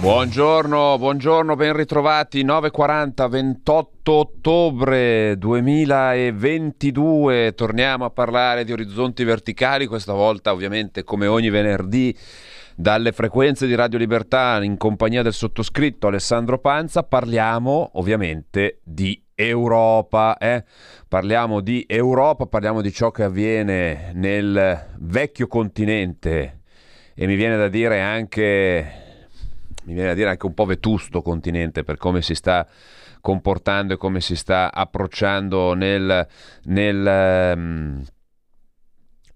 [0.00, 2.42] Buongiorno, buongiorno, ben ritrovati.
[2.42, 7.52] 9.40, 28 ottobre 2022.
[7.52, 12.16] Torniamo a parlare di orizzonti verticali, questa volta ovviamente come ogni venerdì
[12.74, 17.02] dalle frequenze di Radio Libertà in compagnia del sottoscritto Alessandro Panza.
[17.02, 20.38] Parliamo ovviamente di Europa.
[20.38, 20.64] Eh?
[21.08, 26.60] Parliamo di Europa, parliamo di ciò che avviene nel vecchio continente
[27.14, 29.08] e mi viene da dire anche
[29.84, 32.66] mi viene a dire anche un po' vetusto continente per come si sta
[33.20, 36.26] comportando e come si sta approcciando nel,
[36.64, 38.04] nel um,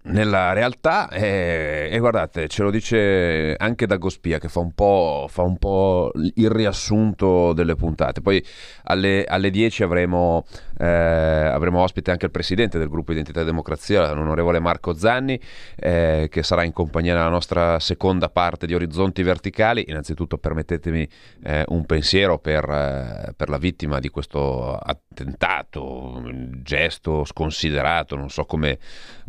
[0.05, 5.41] nella realtà e, e, guardate ce lo dice anche Dagospia che fa un, po', fa
[5.41, 8.21] un po' il riassunto delle puntate.
[8.21, 8.43] Poi
[8.83, 10.45] alle, alle 10 avremo,
[10.77, 15.39] eh, avremo, ospite anche il presidente del gruppo Identità e Democrazia l'onorevole Marco Zanni
[15.75, 19.85] eh, che sarà in compagnia nella nostra seconda parte di Orizzonti Verticali.
[19.87, 21.07] Innanzitutto permettetemi
[21.43, 26.21] eh, un pensiero per, eh, per la vittima di questo attentato
[26.61, 28.77] gesto sconsiderato non so come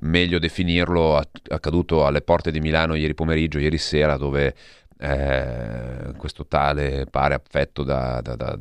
[0.01, 4.55] meglio definirlo, accaduto alle porte di Milano ieri pomeriggio, ieri sera, dove
[4.99, 8.57] eh, questo tale pare affetto da, da, da,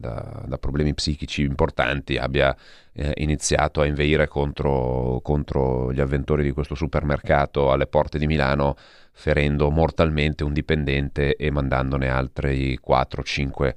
[0.45, 2.55] da problemi psichici importanti abbia
[2.93, 8.75] eh, iniziato a inveire contro, contro, gli avventori di questo supermercato alle porte di Milano
[9.13, 13.73] ferendo mortalmente un dipendente e mandandone altri 4-5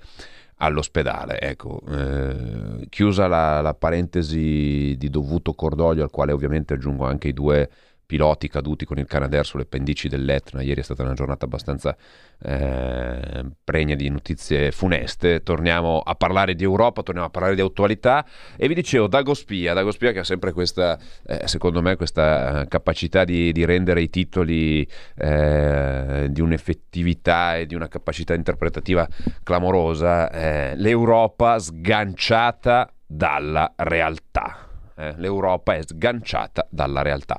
[0.56, 1.40] all'ospedale.
[1.40, 7.32] Ecco, eh, chiusa la, la, parentesi di dovuto cordoglio, al quale ovviamente aggiungo anche i
[7.32, 7.70] due
[8.08, 10.62] piloti caduti con il Canadair sulle pendici dell'Etna.
[10.62, 11.94] Ieri è stata una giornata abbastanza
[12.42, 15.42] eh, pregna di notizie funeste.
[15.42, 18.24] Torniamo a parlare di Europa, torniamo a parlare di attualità
[18.56, 23.52] e vi dicevo Dagospia, Dagospia che ha sempre questa, eh, secondo me, questa capacità di,
[23.52, 29.06] di rendere i titoli eh, di un'effettività e di una capacità interpretativa
[29.42, 30.30] clamorosa.
[30.30, 34.66] Eh, L'Europa sganciata dalla realtà.
[34.96, 37.38] Eh, L'Europa è sganciata dalla realtà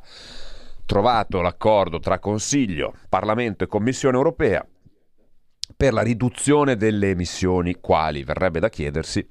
[0.90, 4.66] trovato l'accordo tra Consiglio, Parlamento e Commissione europea
[5.78, 9.24] per la riduzione delle emissioni, quali, verrebbe da chiedersi,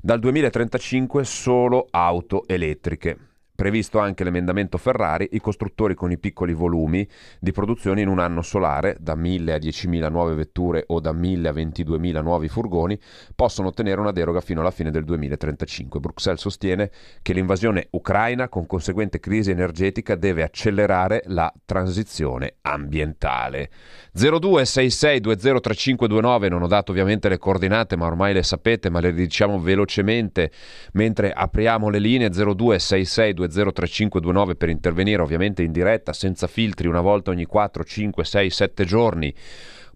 [0.00, 3.29] dal 2035 solo auto elettriche.
[3.60, 7.06] Previsto anche l'emendamento Ferrari, i costruttori con i piccoli volumi
[7.38, 11.46] di produzione in un anno solare, da 1.000 a 10.000 nuove vetture o da 1.000
[11.46, 12.98] a 22.000 nuovi furgoni,
[13.34, 16.00] possono ottenere una deroga fino alla fine del 2035.
[16.00, 23.68] Bruxelles sostiene che l'invasione ucraina, con conseguente crisi energetica, deve accelerare la transizione ambientale.
[24.16, 30.50] 0266203529, non ho dato ovviamente le coordinate, ma ormai le sapete, ma le diciamo velocemente
[30.92, 37.30] mentre apriamo le linee 0266 023529 per intervenire ovviamente in diretta senza filtri una volta
[37.30, 39.34] ogni 4, 5, 6, 7 giorni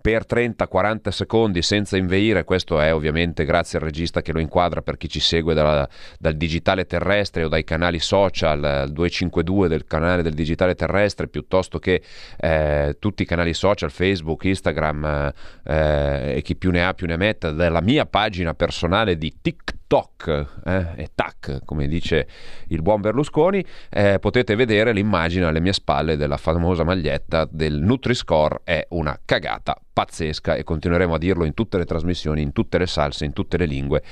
[0.04, 4.98] per 30-40 secondi senza inveire, questo è ovviamente grazie al regista che lo inquadra per
[4.98, 5.88] chi ci segue dalla,
[6.18, 11.78] dal digitale terrestre o dai canali social, il 252 del canale del digitale terrestre, piuttosto
[11.78, 12.02] che
[12.36, 15.32] eh, tutti i canali social, Facebook, Instagram
[15.64, 19.73] eh, e chi più ne ha più ne metta, della mia pagina personale di TikTok
[19.94, 22.26] TOC eh, e TAC, come dice
[22.70, 28.62] il buon Berlusconi, eh, potete vedere l'immagine alle mie spalle della famosa maglietta del Nutri-Score,
[28.64, 32.88] è una cagata pazzesca e continueremo a dirlo in tutte le trasmissioni, in tutte le
[32.88, 34.02] salse, in tutte le lingue,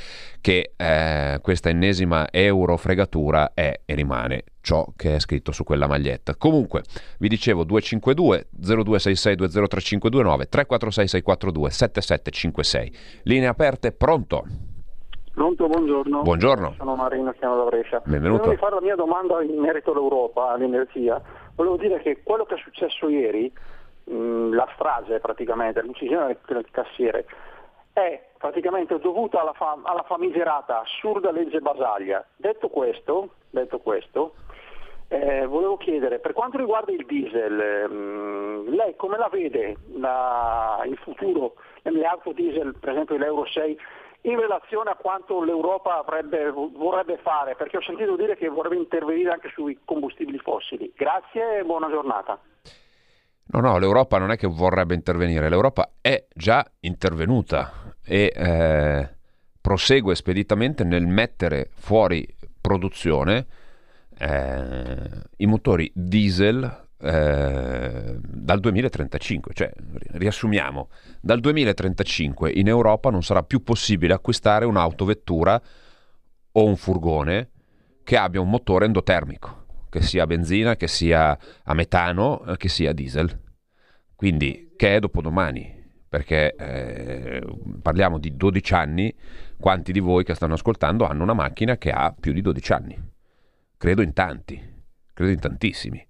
[0.41, 6.37] che eh, questa ennesima eurofregatura è e rimane ciò che è scritto su quella maglietta.
[6.37, 6.85] Comunque,
[7.19, 12.93] vi dicevo 252 0266 203529 346 642 7756.
[13.25, 14.71] Linee aperte, pronto?
[15.33, 16.23] Pronto, buongiorno.
[16.23, 16.75] Buongiorno.
[16.77, 18.03] Sono Marino, chiamo da Brescia.
[18.05, 18.43] Benvenuto.
[18.43, 21.21] Volevo fare la mia domanda in merito all'Europa, all'energia.
[21.55, 23.51] Volevo dire che quello che è successo ieri,
[24.05, 27.25] mh, la strage praticamente, l'uccisione del cassiere,
[27.95, 32.23] è praticamente dovuta alla, fam- alla famigerata assurda legge Basaglia.
[32.37, 34.35] Detto questo, detto questo
[35.13, 40.97] eh, volevo chiedere, per quanto riguarda il diesel, mh, lei come la vede la, il
[40.97, 43.79] futuro nelle auto diesel, per esempio l'Euro 6,
[44.23, 49.31] in relazione a quanto l'Europa avrebbe, vorrebbe fare, perché ho sentito dire che vorrebbe intervenire
[49.31, 50.93] anche sui combustibili fossili.
[50.95, 52.39] Grazie e buona giornata.
[53.45, 59.09] No, no, l'Europa non è che vorrebbe intervenire, l'Europa è già intervenuta e eh,
[59.61, 62.27] prosegue speditamente nel mettere fuori
[62.61, 63.47] produzione,
[64.19, 64.97] eh,
[65.39, 69.73] i motori diesel eh, dal 2035, cioè
[70.13, 70.89] riassumiamo,
[71.21, 75.61] dal 2035 in Europa non sarà più possibile acquistare un'autovettura
[76.53, 77.51] o un furgone
[78.05, 83.37] che abbia un motore endotermico, che sia benzina, che sia a metano, che sia diesel.
[84.15, 87.43] Quindi che è dopodomani, perché eh,
[87.81, 89.15] parliamo di 12 anni,
[89.59, 93.11] quanti di voi che stanno ascoltando hanno una macchina che ha più di 12 anni?
[93.77, 94.61] Credo in tanti,
[95.13, 96.07] credo in tantissimi.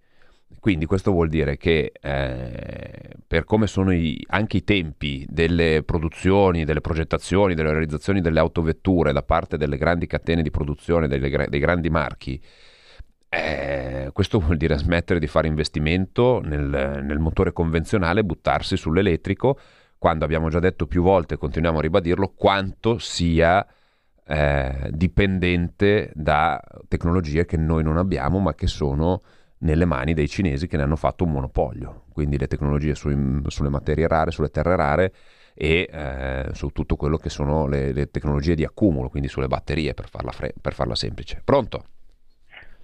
[0.63, 6.65] Quindi questo vuol dire che eh, per come sono i, anche i tempi delle produzioni,
[6.65, 11.59] delle progettazioni, delle realizzazioni delle autovetture da parte delle grandi catene di produzione, delle, dei
[11.59, 12.41] grandi marchi,
[13.29, 19.59] eh, questo vuol dire smettere di fare investimento nel, nel motore convenzionale e buttarsi sull'elettrico,
[19.99, 23.67] quando abbiamo già detto più volte, continuiamo a ribadirlo, quanto sia
[24.25, 29.23] eh, dipendente da tecnologie che noi non abbiamo ma che sono
[29.63, 32.05] nelle mani dei cinesi che ne hanno fatto un monopolio.
[32.13, 35.13] Quindi le tecnologie sui, sulle materie rare, sulle terre rare
[35.55, 39.95] e eh, su tutto quello che sono le, le, tecnologie di accumulo, quindi sulle batterie
[39.95, 41.41] per farla, fre- per farla semplice.
[41.45, 41.85] Pronto?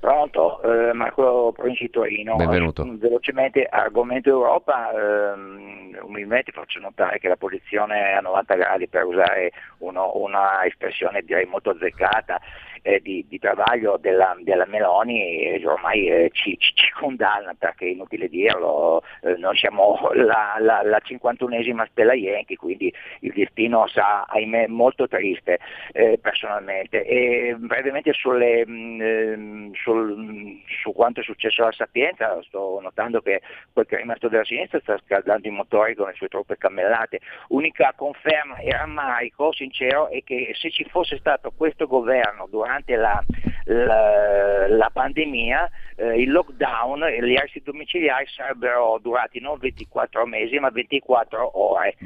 [0.00, 2.36] Pronto, eh, Marco Provinci Torino.
[2.36, 2.86] Benvenuto.
[2.88, 9.50] Velocemente, argomento Europa, ehm, umilmente faccio notare che la posizione a 90 gradi, per usare
[9.78, 12.40] uno, una espressione direi molto azzeccata,
[12.82, 17.90] eh, di, di, travaglio della, della Meloni eh, ormai eh, ci, ci, condanna perché è
[17.90, 24.22] inutile dirlo, eh, noi siamo la, la, la 51esima stella Yankee, quindi il destino sa
[24.22, 25.58] ahimè molto triste
[25.92, 27.04] eh, personalmente.
[27.04, 33.20] E brevemente sulle, mh, mm, ehm, sul, su quanto è successo alla Sapienza, sto notando
[33.20, 33.40] che
[33.72, 37.20] quel che è rimasto della sinistra sta scaldando i motori con le sue troppe cammellate.
[37.48, 42.96] Unica conferma e rammarico sincero è che se ci fosse stato questo governo durante durante
[42.96, 43.24] la,
[43.64, 50.58] la, la pandemia eh, il lockdown e gli arresti domiciliari sarebbero durati non 24 mesi
[50.58, 51.96] ma 24 ore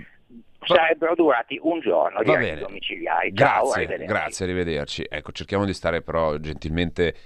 [0.64, 2.60] sarebbero durati un giorno Va bene.
[2.60, 3.32] domiciliari.
[3.32, 5.04] Grazie, Ciao, grazie, arrivederci.
[5.10, 7.16] Ecco, cerchiamo di stare però gentilmente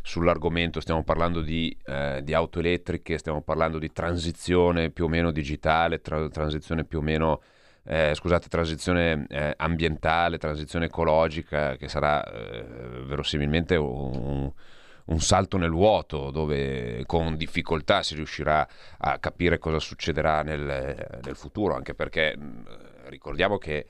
[0.00, 5.32] sull'argomento, stiamo parlando di, eh, di, auto elettriche, stiamo parlando di transizione più o meno
[5.32, 7.40] digitale, tra- transizione più o meno
[7.84, 12.62] eh, scusate, transizione eh, ambientale, transizione ecologica, che sarà eh,
[13.04, 14.50] verosimilmente un,
[15.06, 18.66] un, salto nel vuoto dove con difficoltà si riuscirà
[18.98, 22.36] a capire cosa succederà nel, nel futuro, anche perché
[23.08, 23.86] ricordiamo che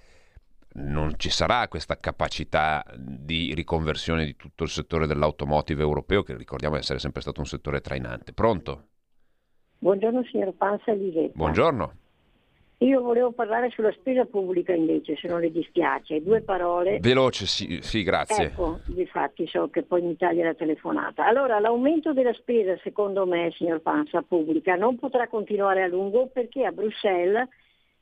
[0.76, 6.74] non ci sarà questa capacità di riconversione di tutto il settore dell'automotive europeo, che ricordiamo
[6.74, 8.32] essere sempre stato un settore trainante.
[8.32, 8.86] Pronto?
[9.78, 11.32] Buongiorno signor Panza Lisetta.
[11.36, 12.02] Buongiorno.
[12.84, 16.22] Io volevo parlare sulla spesa pubblica invece, se non le dispiace.
[16.22, 16.98] Due parole.
[17.00, 18.44] Veloce, sì, sì grazie.
[18.44, 21.24] Ecco, infatti so che poi mi taglia la telefonata.
[21.24, 26.66] Allora, l'aumento della spesa, secondo me, signor Panza, pubblica, non potrà continuare a lungo perché
[26.66, 27.48] a Bruxelles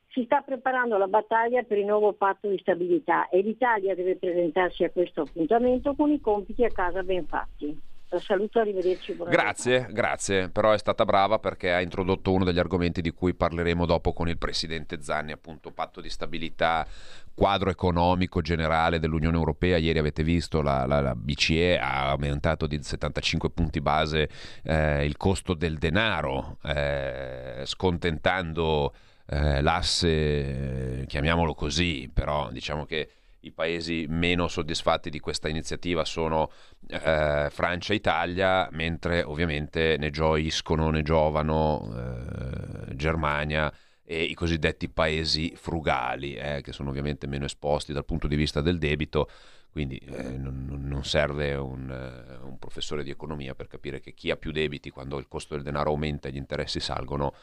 [0.09, 4.83] si sta preparando la battaglia per il nuovo patto di stabilità e l'Italia deve presentarsi
[4.83, 7.91] a questo appuntamento con i compiti a casa ben fatti.
[8.13, 9.17] La saluto, arrivederci.
[9.27, 13.87] Grazie, grazie, però è stata brava perché ha introdotto uno degli argomenti di cui parleremo
[13.87, 16.85] dopo con il Presidente Zanni, appunto patto di stabilità,
[17.33, 19.77] quadro economico generale dell'Unione Europea.
[19.77, 24.29] Ieri avete visto la, la, la BCE ha aumentato di 75 punti base
[24.61, 28.93] eh, il costo del denaro, eh, scontentando
[29.25, 33.09] eh, l'asse, chiamiamolo così, però diciamo che
[33.43, 36.51] i paesi meno soddisfatti di questa iniziativa sono
[36.87, 43.71] eh, Francia e Italia, mentre ovviamente ne gioiscono, ne giovano eh, Germania
[44.05, 48.61] e i cosiddetti paesi frugali, eh, che sono ovviamente meno esposti dal punto di vista
[48.61, 49.29] del debito,
[49.73, 54.29] quindi eh, non, non, serve un, uh, un, professore di economia per capire che chi
[54.29, 57.33] ha più debiti quando il costo del denaro aumenta e gli interessi salgono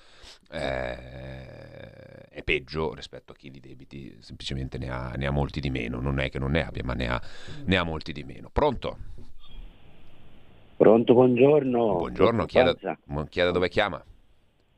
[0.53, 5.71] eh, è peggio rispetto a chi di debiti semplicemente ne ha, ne ha, molti di
[5.71, 6.01] meno.
[6.01, 7.21] Non è che non ne abbia, ma ne ha,
[7.65, 8.49] ne ha molti di meno.
[8.53, 8.97] Pronto?
[10.77, 11.97] Pronto, buongiorno.
[11.97, 12.77] Buongiorno, chieda,
[13.29, 14.01] chieda dove chiama.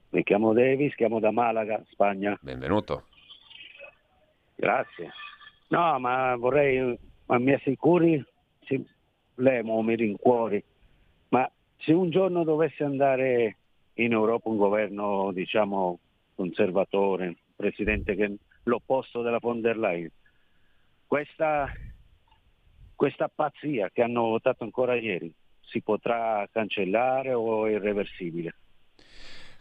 [0.08, 2.38] Mi chiamo Davis, chiamo da Malaga, Spagna.
[2.40, 3.08] Benvenuto.
[4.54, 5.10] Grazie.
[5.68, 8.24] No, ma vorrei ma mi assicuri,
[8.60, 8.84] sì,
[9.36, 10.62] lei mi rincuori,
[11.28, 13.56] ma se un giorno dovesse andare
[13.94, 15.98] in Europa un governo, diciamo,
[16.34, 20.10] conservatore, un presidente che l'opposto della von der Leyen,
[21.06, 21.70] questa,
[22.94, 28.54] questa pazzia che hanno votato ancora ieri si potrà cancellare o è irreversibile?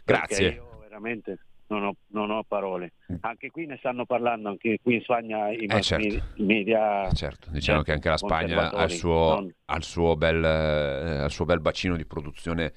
[0.04, 0.48] Grazie.
[0.48, 1.38] io veramente
[1.72, 2.92] non ho, non ho, parole.
[3.10, 3.16] Mm.
[3.20, 6.22] Anche qui ne stanno parlando, anche qui in Spagna i eh, certo.
[6.36, 7.08] media.
[7.08, 9.54] Eh, certo, diciamo certo, che anche la Spagna ha il suo, non...
[9.64, 12.72] ha il suo, bel, eh, il suo bel bacino di produzione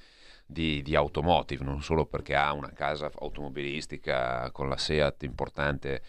[0.46, 6.02] di, di, automotive, non solo perché ha una casa automobilistica con la Seat importante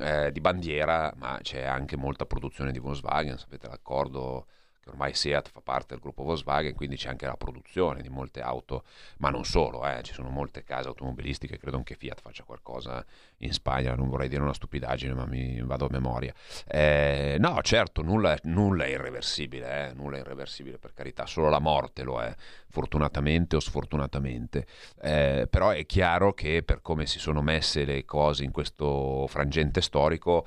[0.00, 4.46] eh, di bandiera, ma c'è anche molta produzione di Volkswagen, sapete l'accordo
[4.88, 8.84] ormai Seat fa parte del gruppo Volkswagen, quindi c'è anche la produzione di molte auto,
[9.18, 13.04] ma non solo, eh, ci sono molte case automobilistiche, credo anche Fiat faccia qualcosa
[13.38, 16.34] in Spagna, non vorrei dire una stupidaggine, ma mi vado a memoria.
[16.66, 21.60] Eh, no, certo, nulla, nulla è irreversibile, eh, nulla è irreversibile per carità, solo la
[21.60, 22.34] morte lo è,
[22.68, 24.66] fortunatamente o sfortunatamente.
[25.00, 29.80] Eh, però è chiaro che per come si sono messe le cose in questo frangente
[29.80, 30.46] storico,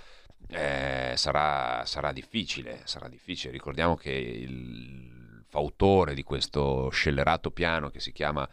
[0.51, 3.51] eh, sarà, sarà, difficile, sarà difficile.
[3.51, 8.47] Ricordiamo che il fautore di questo scellerato piano che si chiama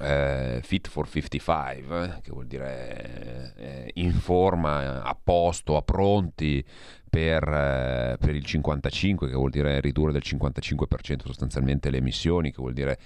[0.00, 6.64] eh, Fit for 55, che vuol dire eh, in forma, a posto, a pronti
[7.12, 12.56] per, eh, per, il 55, che vuol dire ridurre del 55% sostanzialmente le emissioni, che
[12.56, 12.98] vuol dire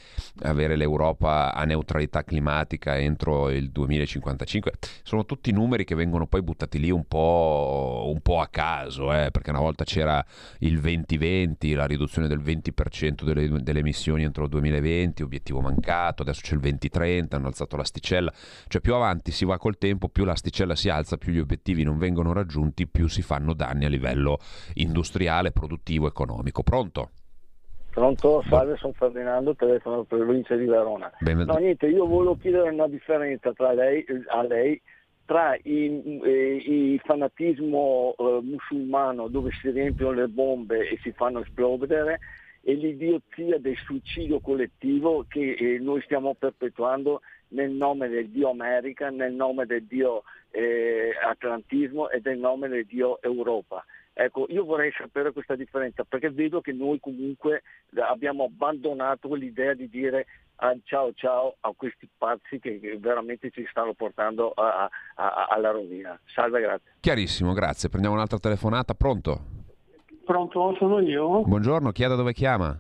[0.42, 4.75] avere l'Europa a neutralità climatica entro il 2055.
[5.02, 9.32] Sono tutti numeri che vengono poi buttati lì un po', un po a caso, eh,
[9.32, 10.25] perché una volta c'era
[10.60, 16.42] il 2020, la riduzione del 20% delle, delle, emissioni entro il 2020, obiettivo mancato, adesso
[16.44, 18.32] c'è il 2030, hanno alzato l'asticella,
[18.68, 21.98] cioè più avanti si va col tempo, più l'asticella si alza, più gli obiettivi non
[21.98, 24.38] vengono raggiunti, più si fanno danni a livello
[24.74, 26.62] industriale, produttivo, economico.
[26.62, 27.10] Pronto?
[27.90, 31.10] Pronto, salve, sono Ferdinando, telefono per provincia di Verona.
[31.18, 31.54] Benvenuto.
[31.54, 34.80] No, niente, io volevo chiedere una differenza tra lei, a lei
[35.24, 42.20] tra il, eh, fanatismo eh, musulmano dove si riempiono le bombe e si fanno esplodere
[42.62, 49.10] e l'idiozia del suicidio collettivo che eh, noi stiamo perpetuando nel nome del Dio America,
[49.10, 53.84] nel nome del Dio eh, Atlantismo e nel nome del Dio Europa.
[54.18, 57.62] Ecco, io vorrei sapere questa differenza perché vedo che noi comunque
[57.96, 60.24] abbiamo abbandonato l'idea di dire
[60.56, 66.18] ah, ciao ciao a questi pazzi che veramente ci stanno portando a, a, alla rovina.
[66.32, 66.92] Salve, grazie.
[67.00, 67.90] Chiarissimo, grazie.
[67.90, 68.94] Prendiamo un'altra telefonata.
[68.94, 69.40] Pronto?
[70.24, 71.42] Pronto, sono io.
[71.42, 72.74] Buongiorno, chi è da dove chiama?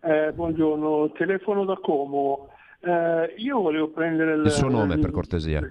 [0.00, 2.51] Eh, buongiorno, telefono da Como.
[2.84, 5.62] Eh, io volevo prendere il, il suo nome per cortesia.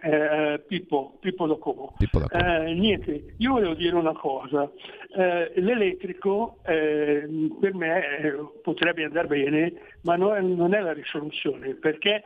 [0.00, 1.94] Eh, Pippo, Pippo da Como.
[1.98, 2.44] Pippo da Como.
[2.44, 4.70] Eh, niente, io volevo dire una cosa.
[5.16, 7.26] Eh, l'elettrico eh,
[7.58, 9.72] per me eh, potrebbe andare bene,
[10.02, 12.22] ma no, non è la risoluzione, perché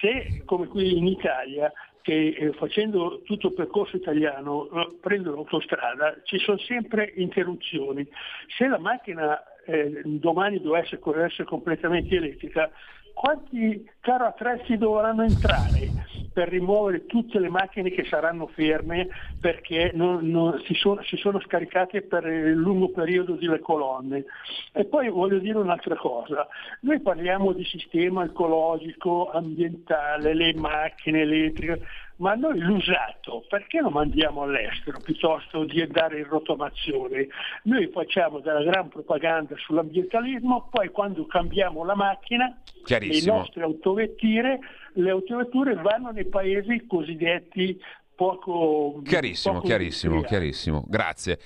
[0.00, 1.72] se come qui in Italia
[2.02, 4.68] che eh, facendo tutto il percorso italiano
[5.00, 8.06] prendo l'autostrada ci sono sempre interruzioni.
[8.56, 9.42] Se la macchina
[10.04, 12.70] domani dovesse essere completamente elettrica,
[13.16, 15.88] quanti carro attrezzi dovranno entrare
[16.36, 19.08] per rimuovere tutte le macchine che saranno ferme
[19.40, 24.26] perché non, non, si, sono, si, sono, scaricate per il lungo periodo delle colonne.
[24.72, 26.46] E poi voglio dire un'altra cosa,
[26.80, 31.80] noi parliamo di sistema ecologico, ambientale, le macchine elettriche,
[32.16, 37.28] ma noi l'usato perché lo mandiamo all'estero piuttosto di andare in rotomazione?
[37.64, 42.54] Noi facciamo della gran propaganda sull'ambientalismo, poi quando cambiamo la macchina,
[43.06, 44.58] le nostre autovetture,
[44.94, 47.80] le autovetture vanno nei paesi cosiddetti
[48.14, 49.00] poco...
[49.04, 50.84] Chiarissimo, poco chiarissimo, chiarissimo.
[50.86, 51.38] Grazie.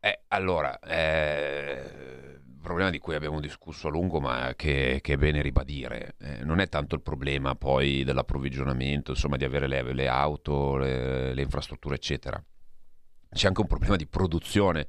[0.00, 2.12] Eh, allora, eh
[2.62, 6.14] problema di cui abbiamo discusso a lungo, ma che, che è bene ribadire.
[6.18, 11.34] Eh, non è tanto il problema poi dell'approvvigionamento, insomma, di avere le, le auto, le,
[11.34, 12.42] le, infrastrutture, eccetera.
[13.30, 14.86] C'è anche un problema di produzione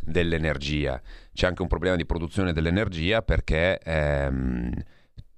[0.00, 1.02] dell'energia.
[1.34, 4.72] C'è anche un problema di produzione dell'energia perché ehm,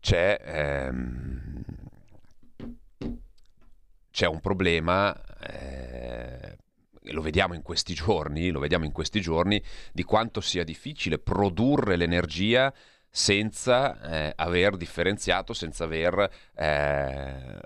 [0.00, 1.62] c'è, ehm,
[4.10, 5.18] c'è un problema.
[5.38, 6.56] Eh,
[7.12, 11.96] lo vediamo in questi giorni, lo vediamo in questi giorni, di quanto sia difficile produrre
[11.96, 12.72] l'energia
[13.08, 17.60] senza eh, aver differenziato, senza aver eh,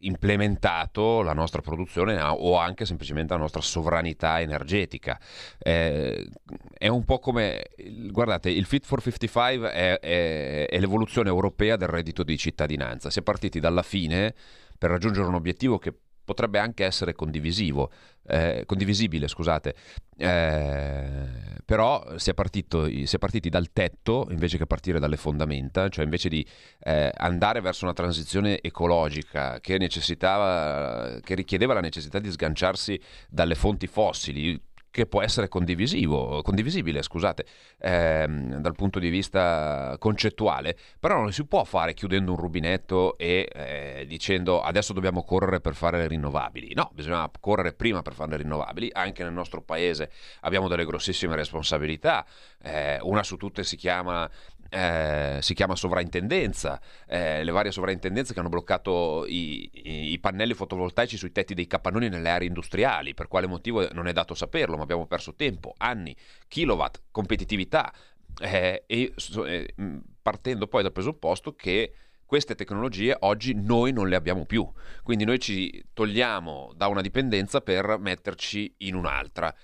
[0.00, 5.18] implementato la nostra produzione o anche semplicemente la nostra sovranità energetica.
[5.58, 6.28] Eh,
[6.76, 7.70] è un po' come,
[8.10, 13.10] guardate, il Fit for 55 è, è, è l'evoluzione europea del reddito di cittadinanza.
[13.10, 14.34] Si è partiti dalla fine
[14.76, 15.92] per raggiungere un obiettivo che
[16.28, 17.90] potrebbe anche essere condivisivo,
[18.26, 19.74] eh, condivisibile, scusate,
[20.18, 21.26] eh,
[21.64, 26.04] però si è, partito, si è, partiti dal tetto invece che partire dalle fondamenta, cioè
[26.04, 26.46] invece di
[26.80, 33.86] eh, andare verso una transizione ecologica che, che richiedeva la necessità di sganciarsi dalle fonti
[33.86, 37.44] fossili, che può essere condivisibile scusate,
[37.78, 43.48] ehm, dal punto di vista concettuale, però non si può fare chiudendo un rubinetto e
[43.52, 46.74] eh, dicendo adesso dobbiamo correre per fare le rinnovabili.
[46.74, 48.90] No, bisogna correre prima per fare le rinnovabili.
[48.92, 52.26] Anche nel nostro paese abbiamo delle grossissime responsabilità.
[52.62, 54.28] Eh, una su tutte si chiama
[54.68, 60.54] eh, si chiama sovraintendenza, eh, le varie sovraintendenze che hanno bloccato i, i, i, pannelli
[60.54, 64.76] fotovoltaici sui tetti dei capannoni nelle aree industriali, per quale motivo non è dato saperlo,
[64.76, 66.14] ma abbiamo perso tempo, anni,
[66.48, 67.92] kilowatt, competitività
[68.40, 69.14] eh, e
[69.46, 69.74] eh,
[70.20, 71.92] partendo poi dal presupposto che
[72.24, 74.70] queste tecnologie oggi noi non le abbiamo più,
[75.02, 79.54] quindi noi ci togliamo da una dipendenza per metterci in un'altra.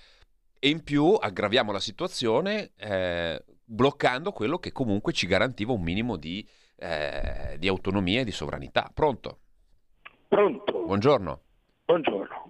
[0.57, 6.15] E in più aggraviamo la situazione eh, bloccando quello che comunque ci garantiva un minimo
[6.17, 8.89] di, eh, di autonomia e di sovranità.
[8.93, 9.39] Pronto?
[10.27, 10.83] Pronto.
[10.85, 11.41] Buongiorno.
[11.85, 12.49] Buongiorno.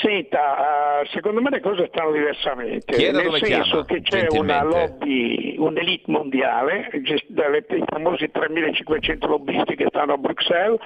[0.00, 4.62] Senta, uh, secondo me le cose stanno diversamente, Chieda nel senso chiama, che c'è una
[4.62, 10.80] lobby, un'elite mondiale, i famosi 3500 lobbisti che stanno a Bruxelles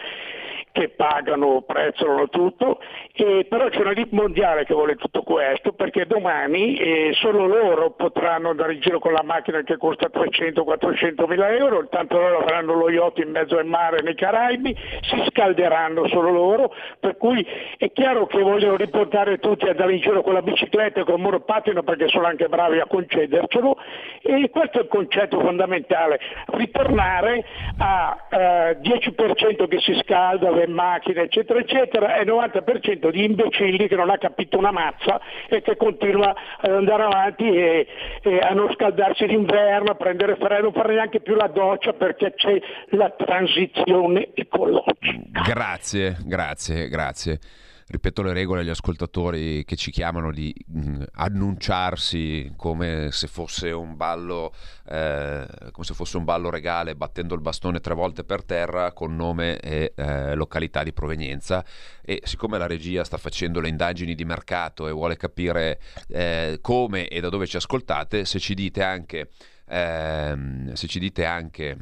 [0.76, 2.80] che pagano, prezzolano tutto,
[3.14, 7.92] e però c'è una elite mondiale che vuole tutto questo perché domani eh, solo loro
[7.92, 12.74] potranno andare in giro con la macchina che costa 300-400 mila euro, tanto loro avranno
[12.74, 17.46] lo yacht in mezzo al mare nei Caraibi, si scalderanno solo loro, per cui
[17.78, 21.14] è chiaro che vogliono riportare tutti ad andare in giro con la bicicletta e con
[21.14, 23.78] il monopattino perché sono anche bravi a concedercelo
[24.20, 27.46] e questo è il concetto fondamentale, ritornare
[27.78, 33.96] a eh, 10% che si scalda, macchine, eccetera, eccetera, e il 90% di imbecilli che
[33.96, 37.86] non ha capito una mazza e che continua ad andare avanti e,
[38.22, 42.34] e a non scaldarsi d'inverno, a prendere freddo, non fare neanche più la doccia perché
[42.34, 45.42] c'è la transizione ecologica.
[45.42, 47.38] Grazie, grazie, grazie
[47.88, 53.70] ripeto le regole agli ascoltatori che ci chiamano di mh, mm, annunciarsi come se fosse
[53.70, 54.52] un ballo
[54.88, 59.14] eh, come se fosse un ballo regale battendo il bastone tre volte per terra con
[59.14, 61.64] nome e eh, località di provenienza.
[62.02, 67.08] E siccome la regia sta facendo le indagini di mercato e vuole capire eh, come
[67.08, 69.30] e da dove ci ascoltate se ci dite anche
[69.68, 71.76] ehm, se ci dite anche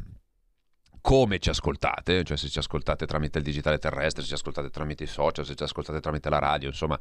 [1.04, 5.04] come ci ascoltate, cioè se ci ascoltate tramite il digitale terrestre, se ci ascoltate tramite
[5.04, 6.98] i social, se ci ascoltate tramite la radio, insomma,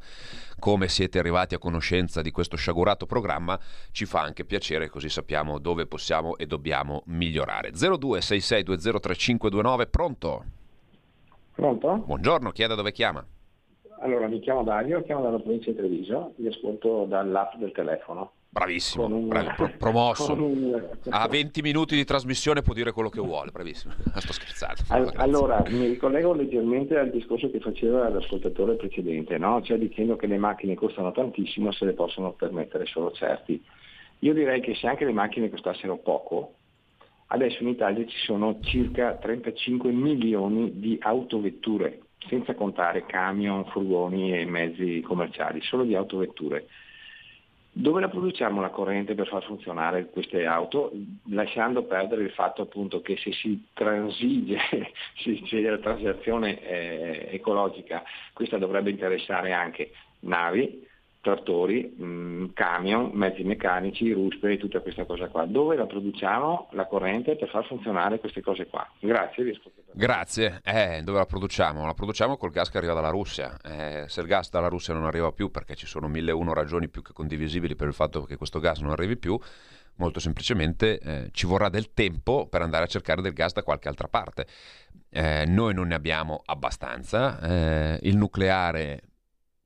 [0.58, 3.58] come siete arrivati a conoscenza di questo sciagurato programma,
[3.92, 7.70] ci fa anche piacere così sappiamo dove possiamo e dobbiamo migliorare.
[7.70, 10.44] 0266203529, pronto?
[11.54, 12.02] Pronto?
[12.04, 13.26] Buongiorno, chi è da dove chiama?
[14.00, 18.32] Allora, mi chiamo Dario, chiamo dalla provincia di Treviso, vi ascolto dall'app del telefono.
[18.54, 19.26] Bravissimo, un...
[19.26, 20.32] bravi, promosso.
[20.32, 20.80] Un...
[21.08, 23.94] A 20 minuti di trasmissione può dire quello che vuole, bravissimo.
[24.14, 24.82] Sto scherzando.
[24.90, 29.60] All- allora, mi ricollego leggermente al discorso che faceva l'ascoltatore precedente, no?
[29.60, 33.60] cioè dicendo che le macchine costano tantissimo se le possono permettere solo certi.
[34.20, 36.54] Io direi che se anche le macchine costassero poco,
[37.28, 44.44] adesso in Italia ci sono circa 35 milioni di autovetture, senza contare camion, furgoni e
[44.44, 46.68] mezzi commerciali, solo di autovetture
[47.76, 50.92] dove la produciamo la corrente per far funzionare queste auto,
[51.30, 54.58] lasciando perdere il fatto appunto che se si transige,
[55.18, 60.86] se c'è la transazione eh, ecologica, questa dovrebbe interessare anche navi,
[61.24, 65.46] trattori, mh, mm, camion, mezzi meccanici, rusperi, tutta questa cosa qua.
[65.46, 68.86] Dove la produciamo la corrente per far funzionare queste cose qua?
[69.00, 69.60] Grazie, vi
[69.92, 70.60] Grazie.
[70.62, 71.86] Eh, dove la produciamo?
[71.86, 73.56] La produciamo col gas che arriva dalla Russia.
[73.64, 76.52] Eh, se il gas dalla Russia non arriva più perché ci sono mille e uno
[76.52, 79.38] ragioni più che condivisibili per il fatto che questo gas non arrivi più,
[79.96, 83.88] molto semplicemente eh, ci vorrà del tempo per andare a cercare del gas da qualche
[83.88, 84.46] altra parte.
[85.08, 89.13] Eh, noi non ne abbiamo abbastanza, eh, il nucleare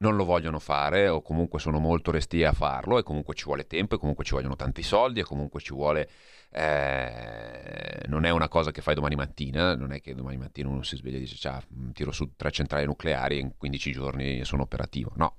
[0.00, 3.66] non lo vogliono fare o comunque sono molto resti a farlo e comunque ci vuole
[3.66, 6.08] tempo e comunque ci vogliono tanti soldi e comunque ci vuole...
[6.50, 10.82] Eh, non è una cosa che fai domani mattina, non è che domani mattina uno
[10.82, 11.60] si sveglia e dice ciao,
[11.92, 15.12] tiro su tre centrali nucleari e in 15 giorni sono operativo.
[15.16, 15.34] No,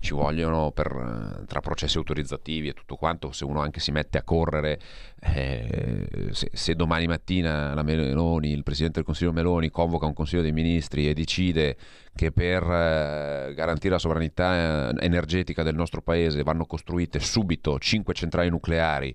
[0.00, 4.22] ci vogliono per, tra processi autorizzativi e tutto quanto, se uno anche si mette a
[4.22, 4.80] correre,
[5.20, 10.42] eh, se, se, domani mattina la Meloni, il Presidente del Consiglio Meloni convoca un Consiglio
[10.42, 11.76] dei Ministri e decide
[12.18, 18.12] che per eh, garantire la sovranità eh, energetica del nostro paese vanno costruite subito cinque
[18.12, 19.14] centrali nucleari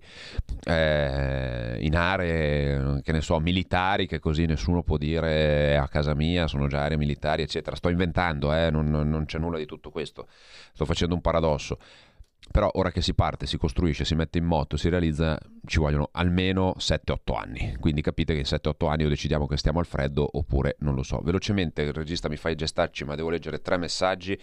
[0.63, 6.47] eh, in aree, che ne so, militari, che così nessuno può dire a casa mia
[6.47, 7.75] sono già aree militari, eccetera.
[7.75, 10.29] Sto inventando, eh, non, non c'è nulla di tutto questo,
[10.71, 11.79] sto facendo un paradosso
[12.51, 16.09] però ora che si parte, si costruisce, si mette in moto, si realizza, ci vogliono
[16.11, 17.75] almeno 7-8 anni.
[17.79, 21.03] Quindi capite che in 7-8 anni o decidiamo che stiamo al freddo oppure non lo
[21.03, 21.19] so.
[21.23, 24.39] Velocemente il regista mi fa i gestacci, ma devo leggere tre messaggi.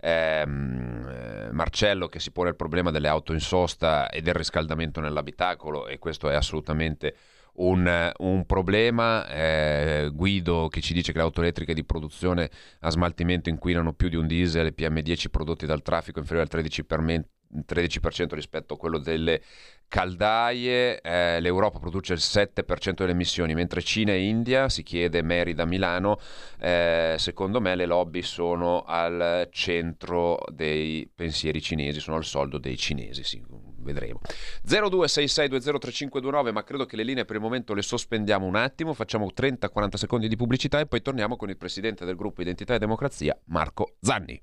[0.00, 5.00] Ehm, eh, Marcello che si pone il problema delle auto in sosta e del riscaldamento
[5.00, 7.16] nell'abitacolo e questo è assolutamente
[7.54, 9.28] un, un problema.
[9.28, 14.08] Eh, Guido che ci dice che le auto elettriche di produzione a smaltimento inquinano più
[14.08, 17.22] di un diesel e PM10 prodotti dal traffico inferiore al 13%,
[17.66, 19.42] 13% rispetto a quello delle
[19.88, 25.54] caldaie, eh, l'Europa produce il 7% delle emissioni, mentre Cina e India, si chiede Mary
[25.54, 26.18] da Milano,
[26.58, 32.76] eh, secondo me le lobby sono al centro dei pensieri cinesi, sono al soldo dei
[32.76, 33.40] cinesi, sì,
[33.78, 34.20] vedremo.
[34.66, 39.94] 0266203529, ma credo che le linee per il momento le sospendiamo un attimo, facciamo 30-40
[39.94, 43.94] secondi di pubblicità e poi torniamo con il presidente del gruppo Identità e Democrazia, Marco
[44.00, 44.42] Zanni.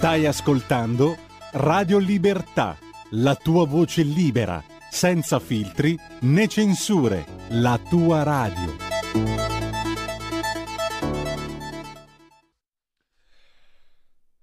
[0.00, 1.14] Stai ascoltando
[1.52, 2.74] Radio Libertà,
[3.10, 8.76] la tua voce libera, senza filtri né censure, la tua radio.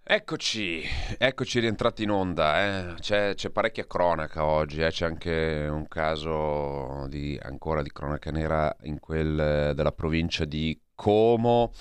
[0.04, 0.84] Eccoci,
[1.18, 2.94] eccoci rientrati in onda, eh.
[3.00, 4.92] c'è, c'è, parecchia cronaca oggi, eh.
[4.92, 11.72] c'è anche un caso di, ancora di cronaca nera in quel della provincia di Como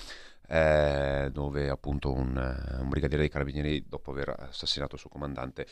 [0.47, 2.35] eh, dove appunto un,
[2.79, 5.67] un, brigadiere dei carabinieri dopo aver assassinato il suo comandante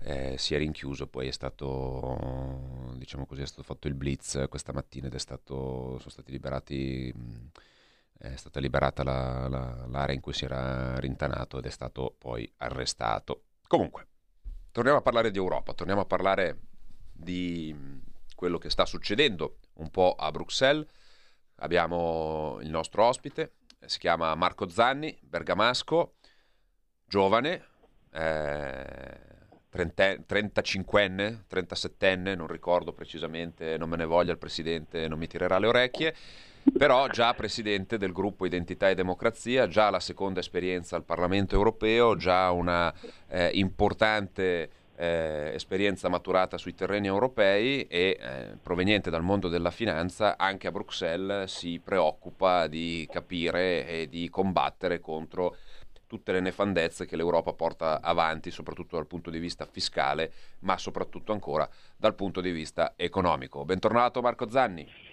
[0.00, 1.06] eh, si è rinchiuso.
[1.06, 5.98] Poi è stato diciamo così è stato fatto il blitz questa mattina ed è stato
[5.98, 7.12] sono stati liberati
[8.18, 12.50] è stata liberata la, la, l'area in cui si era rintanato ed è stato poi
[12.58, 13.44] arrestato.
[13.66, 14.06] Comunque
[14.70, 16.58] torniamo a parlare di Europa torniamo a parlare
[17.12, 17.74] di
[18.34, 20.86] quello che sta succedendo un po' a Bruxelles.
[21.56, 23.54] Abbiamo il nostro ospite
[23.86, 26.14] si chiama Marco Zanni, bergamasco,
[27.06, 27.64] giovane,
[28.12, 29.26] eh,
[29.70, 35.66] 35enne, 37enne, non ricordo precisamente, non me ne voglia il presidente, non mi tirerà le
[35.66, 36.14] orecchie,
[36.76, 42.16] però già presidente del gruppo Identità e Democrazia, già la seconda esperienza al Parlamento europeo,
[42.16, 42.92] già una
[43.28, 50.36] eh, importante eh, esperienza maturata sui terreni europei e eh, proveniente dal mondo della finanza,
[50.36, 55.56] anche a Bruxelles si preoccupa di capire e di combattere contro
[56.08, 61.32] tutte le nefandezze che l'Europa porta avanti, soprattutto dal punto di vista fiscale, ma soprattutto
[61.32, 63.64] ancora dal punto di vista economico.
[63.64, 65.07] Bentornato Marco Zanni.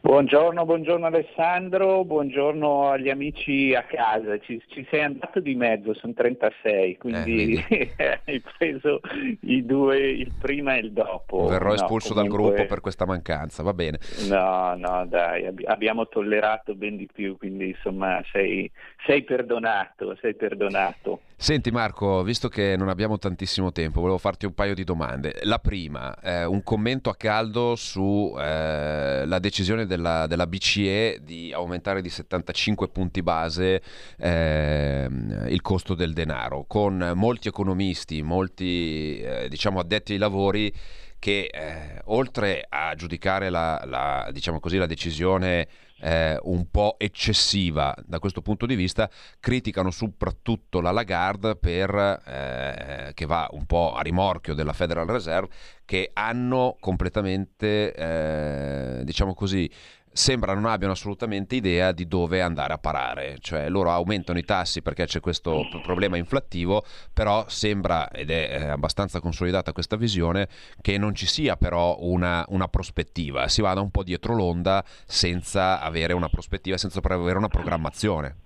[0.00, 6.12] Buongiorno, buongiorno Alessandro, buongiorno agli amici a casa, ci, ci sei andato di mezzo, sono
[6.12, 7.94] 36, quindi eh,
[8.26, 9.00] hai preso
[9.40, 11.46] i due, il prima e il dopo.
[11.46, 12.38] Verrò no, espulso comunque...
[12.38, 13.98] dal gruppo per questa mancanza, va bene.
[14.28, 18.70] No, no, dai, ab- abbiamo tollerato ben di più, quindi insomma sei,
[19.06, 21.20] sei perdonato, sei perdonato.
[21.36, 25.40] Senti Marco, visto che non abbiamo tantissimo tempo, volevo farti un paio di domande.
[25.42, 32.00] La prima, eh, un commento a caldo sulla eh, decisione della, della, BCE di aumentare
[32.02, 33.82] di 75 punti base
[34.16, 35.08] eh,
[35.48, 40.72] il costo del denaro, con molti economisti, molti eh, diciamo addetti ai lavori
[41.18, 45.66] che eh, oltre a giudicare la, la, diciamo così, la decisione
[46.00, 47.94] eh, un po' eccessiva.
[48.04, 49.08] Da questo punto di vista,
[49.40, 55.48] criticano soprattutto la Lagarde per, eh, che va un po' a rimorchio della Federal Reserve,
[55.84, 59.70] che hanno completamente, eh, diciamo così,
[60.14, 64.80] sembra non abbiano assolutamente idea di dove andare a parare, cioè loro aumentano i tassi
[64.80, 70.48] perché c'è questo problema inflattivo, però sembra, ed è eh, abbastanza consolidata questa visione,
[70.80, 75.80] che non ci sia però una, una prospettiva, si vada un po' dietro l'onda senza
[75.80, 78.43] avere una prospettiva, senza avere una programmazione.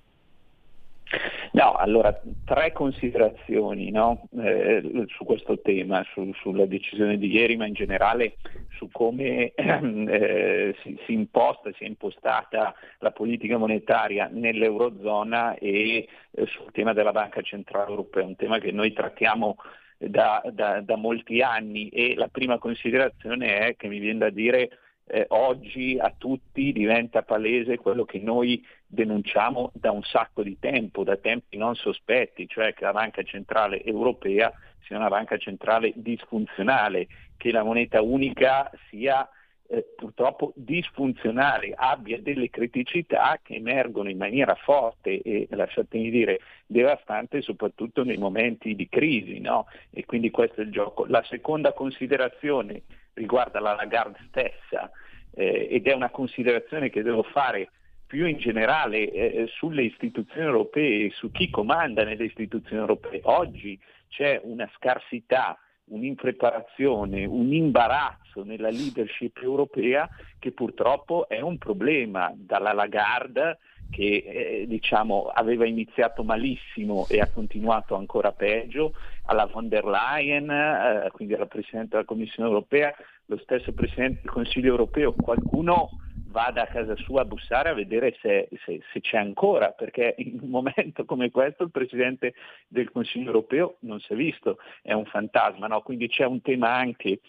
[1.59, 4.29] No, allora tre considerazioni no?
[4.41, 8.37] eh, su questo tema, su, sulla decisione di ieri, ma in generale
[8.77, 16.47] su come eh, si, si, imposta, si è impostata la politica monetaria nell'Eurozona e eh,
[16.47, 19.57] sul tema della Banca Centrale Europea, un tema che noi trattiamo
[19.97, 24.79] da, da, da molti anni e la prima considerazione è che mi viene da dire
[25.09, 31.05] eh, oggi a tutti diventa palese quello che noi denunciamo da un sacco di tempo,
[31.05, 34.53] da tempi non sospetti, cioè che la Banca Centrale Europea
[34.89, 39.29] sia una banca centrale disfunzionale, che la moneta unica sia
[39.71, 47.43] eh, purtroppo disfunzionale, abbia delle criticità che emergono in maniera forte e, lasciatemi dire, devastante
[47.43, 49.41] soprattutto nei momenti di crisi.
[49.41, 49.67] No?
[49.91, 51.05] E quindi questo è il gioco.
[51.07, 54.91] La seconda considerazione riguarda la Lagarde stessa
[55.35, 57.69] eh, ed è una considerazione che devo fare
[58.09, 63.21] più in generale eh, sulle istituzioni europee e su chi comanda nelle istituzioni europee.
[63.25, 72.33] Oggi c'è una scarsità, un'impreparazione, un imbarazzo nella leadership europea che purtroppo è un problema
[72.35, 73.59] dalla Lagarde
[73.91, 78.95] che eh, diciamo, aveva iniziato malissimo e ha continuato ancora peggio,
[79.27, 82.95] alla von der Leyen, eh, quindi alla Presidente della Commissione europea,
[83.27, 85.91] lo stesso Presidente del Consiglio europeo, qualcuno
[86.31, 90.39] vada a casa sua a bussare a vedere se, se, se, c'è ancora, perché in
[90.43, 92.35] un momento come questo il Presidente
[92.69, 95.83] del Consiglio europeo non si è visto, è un fantasma, no?
[95.83, 97.21] quindi c'è un tema anche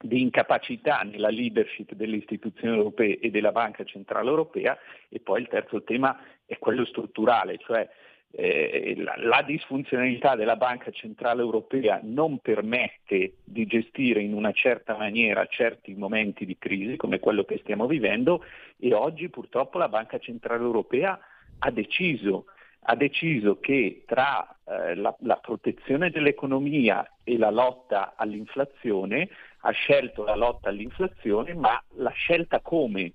[0.00, 5.48] di incapacità nella leadership delle istituzioni europee e della Banca Centrale Europea e poi il
[5.48, 6.16] terzo tema
[6.46, 7.88] è quello strutturale, cioè
[8.30, 14.96] eh, la, la, disfunzionalità della Banca Centrale Europea non permette di gestire in una certa
[14.96, 18.44] maniera certi momenti di crisi come quello che stiamo vivendo
[18.78, 21.18] e oggi purtroppo la Banca Centrale Europea
[21.60, 22.44] ha deciso,
[22.80, 29.28] ha deciso che tra eh, la, la protezione dell'economia e la lotta all'inflazione
[29.62, 33.12] ha scelto la lotta all'inflazione, ma la scelta come?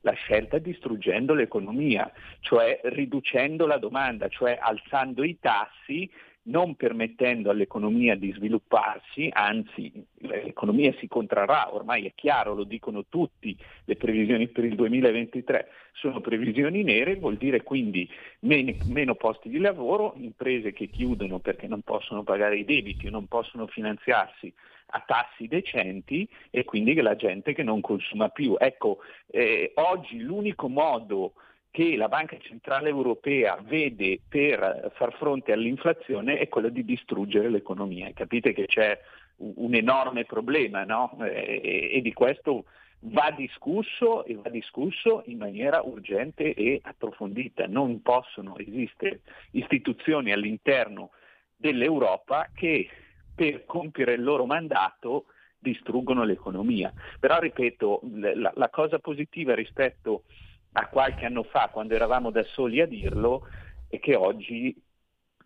[0.00, 6.10] La scelta distruggendo l'economia, cioè riducendo la domanda, cioè alzando i tassi
[6.44, 13.56] non permettendo all'economia di svilupparsi, anzi l'economia si contrarrà, ormai è chiaro, lo dicono tutti,
[13.84, 18.08] le previsioni per il 2023 sono previsioni nere, vuol dire quindi
[18.40, 23.10] meno, meno posti di lavoro, imprese che chiudono perché non possono pagare i debiti o
[23.10, 24.52] non possono finanziarsi
[24.86, 28.54] a tassi decenti e quindi la gente che non consuma più.
[28.58, 31.34] Ecco, eh, oggi l'unico modo
[31.74, 38.12] che la Banca Centrale Europea vede per far fronte all'inflazione è quello di distruggere l'economia.
[38.14, 38.96] Capite che c'è
[39.38, 41.18] un enorme problema no?
[41.24, 42.66] e, e di questo
[43.06, 47.66] va discusso e va discusso in maniera urgente e approfondita.
[47.66, 51.10] Non possono esistere istituzioni all'interno
[51.56, 52.88] dell'Europa che
[53.34, 55.24] per compiere il loro mandato
[55.58, 56.92] distruggono l'economia.
[57.18, 60.53] Però ripeto, la, la cosa positiva rispetto a
[60.88, 63.46] qualche anno fa, quando eravamo da soli a dirlo,
[63.88, 64.74] è che oggi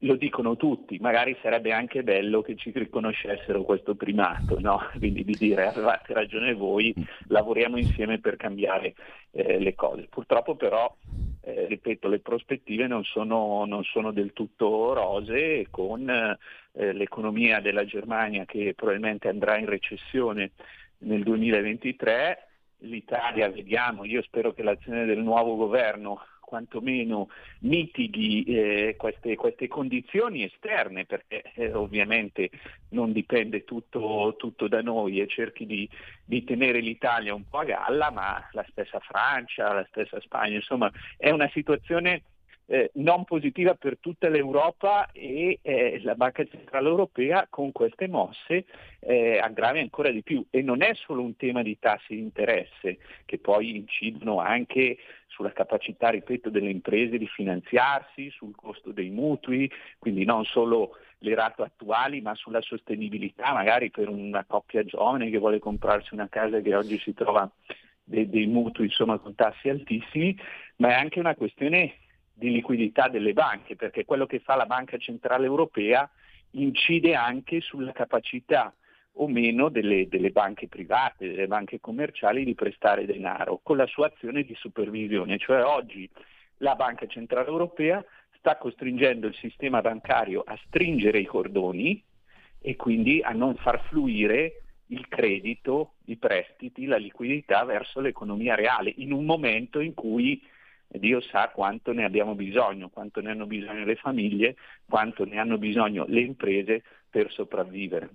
[0.03, 4.81] lo dicono tutti, magari sarebbe anche bello che ci riconoscessero questo primato, no?
[4.97, 6.95] quindi di dire avevate ragione voi,
[7.29, 8.95] lavoriamo insieme per cambiare
[9.33, 10.07] eh, le cose.
[10.09, 10.95] Purtroppo però,
[11.41, 17.85] eh, ripeto, le prospettive non sono, non sono del tutto rose con eh, l'economia della
[17.85, 20.53] Germania che probabilmente andrà in recessione
[20.99, 22.48] nel 2023,
[22.81, 27.29] l'Italia, vediamo, io spero che l'azione del nuovo governo quantomeno
[27.61, 32.49] mitighi eh, queste, queste, condizioni esterne, perché eh, ovviamente
[32.91, 35.87] non dipende tutto, tutto, da noi e cerchi di,
[36.25, 40.91] di, tenere l'Italia un po' a galla, ma la stessa Francia, la stessa Spagna, insomma
[41.19, 42.23] è una situazione
[42.71, 48.67] eh, non positiva per tutta l'Europa e eh, la Banca Centrale Europea con queste mosse
[49.01, 50.45] eh, aggrava ancora di più.
[50.51, 55.53] E non è solo un tema di tassi di interesse che poi incidono anche sulla
[55.53, 61.63] capacità, ripeto, delle imprese di finanziarsi, sul costo dei mutui, quindi non solo le rate
[61.63, 66.77] attuali ma sulla sostenibilità magari per una coppia giovane che vuole comprarsi una casa che
[66.77, 67.51] oggi si trova
[68.05, 70.39] dei, dei mutui insomma con tassi altissimi,
[70.77, 71.95] ma è anche una questione
[72.39, 76.09] di liquidità delle banche, perché quello che fa la Banca Centrale Europea
[76.53, 78.73] incide anche sulla capacità
[79.21, 84.07] o meno delle, delle, banche private, delle banche commerciali di prestare denaro con la sua
[84.07, 85.37] azione di supervisione.
[85.37, 86.09] Cioè oggi
[86.59, 88.05] la Banca Centrale Europea
[88.37, 92.01] sta costringendo il sistema bancario a stringere i cordoni
[92.61, 98.93] e quindi a non far fluire il credito, i prestiti, la liquidità verso l'economia reale
[98.99, 100.41] in un momento in cui
[100.89, 104.57] Dio sa quanto ne abbiamo bisogno, quanto ne hanno bisogno le famiglie,
[104.89, 108.11] quanto ne hanno bisogno le imprese per sopravvivere.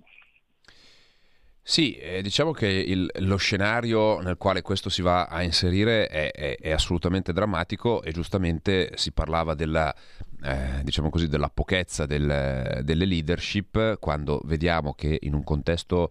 [1.66, 6.30] Sì, eh, diciamo che il, lo scenario nel quale questo si va a inserire è,
[6.30, 9.94] è, è assolutamente drammatico e giustamente si parlava della,
[10.42, 16.10] eh, diciamo così, della pochezza del, delle leadership quando vediamo che in un contesto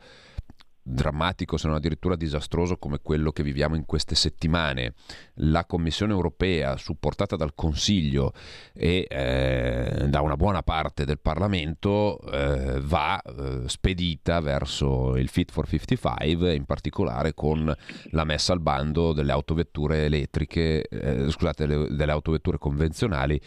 [0.84, 4.94] drammatico se non addirittura disastroso come quello che viviamo in queste settimane.
[5.36, 8.34] La Commissione europea, supportata dal Consiglio
[8.74, 15.52] e eh, da una buona parte del Parlamento, eh, va eh, spedita verso il Fit
[15.52, 17.74] for 55, in particolare con
[18.12, 23.40] la messa al bando delle autovetture elettriche, eh, scusate, le, delle autovetture convenzionali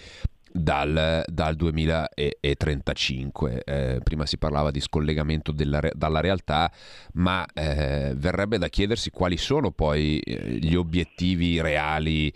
[0.56, 3.62] dal, dal 2035.
[3.64, 6.72] Eh, prima si parlava di scollegamento della, dalla realtà,
[7.14, 12.32] ma eh, verrebbe da chiedersi quali sono poi eh, gli obiettivi reali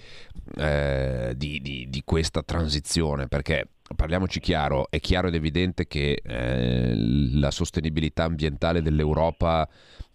[0.56, 6.94] eh, di, di, di questa transizione, perché parliamoci chiaro, è chiaro ed evidente che eh,
[6.94, 9.68] la sostenibilità ambientale dell'Europa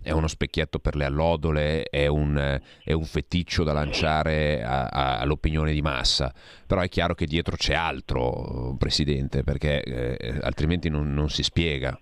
[0.06, 5.18] è uno specchietto per le allodole, è un, è un feticcio da lanciare a, a,
[5.18, 6.32] all'opinione di massa,
[6.68, 11.98] però è chiaro che dietro c'è altro, Presidente, perché eh, altrimenti non, non, si spiega.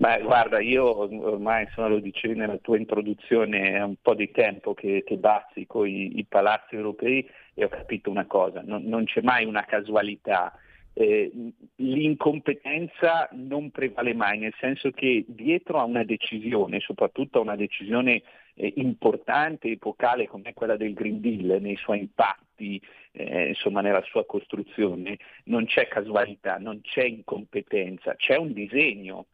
[0.00, 4.72] Beh, guarda, io ormai insomma, lo dicevi nella tua introduzione, è un po' di tempo
[4.72, 9.20] che, che bazzico i, i palazzi europei e ho capito una cosa, non, non c'è
[9.20, 10.58] mai una casualità.
[10.94, 11.30] Eh,
[11.76, 18.22] l'incompetenza non prevale mai, nel senso che dietro a una decisione, soprattutto a una decisione
[18.54, 22.80] eh, importante, epocale come quella del Green Deal, nei suoi impatti,
[23.12, 29.26] eh, insomma nella sua costruzione, non c'è casualità, non c'è incompetenza, c'è un disegno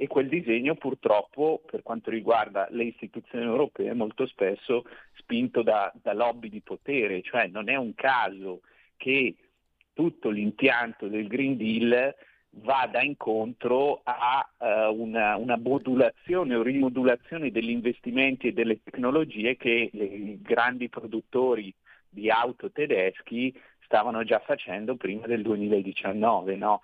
[0.00, 4.84] e quel disegno purtroppo per quanto riguarda le istituzioni europee molto spesso
[5.14, 8.60] spinto da, da lobby di potere, cioè non è un caso
[8.96, 9.34] che
[9.92, 12.14] tutto l'impianto del Green Deal
[12.50, 19.90] vada incontro a uh, una, una, modulazione o rimodulazione degli investimenti e delle tecnologie che
[19.92, 21.74] i grandi produttori
[22.08, 26.54] di auto tedeschi stavano già facendo prima del 2019.
[26.54, 26.82] No?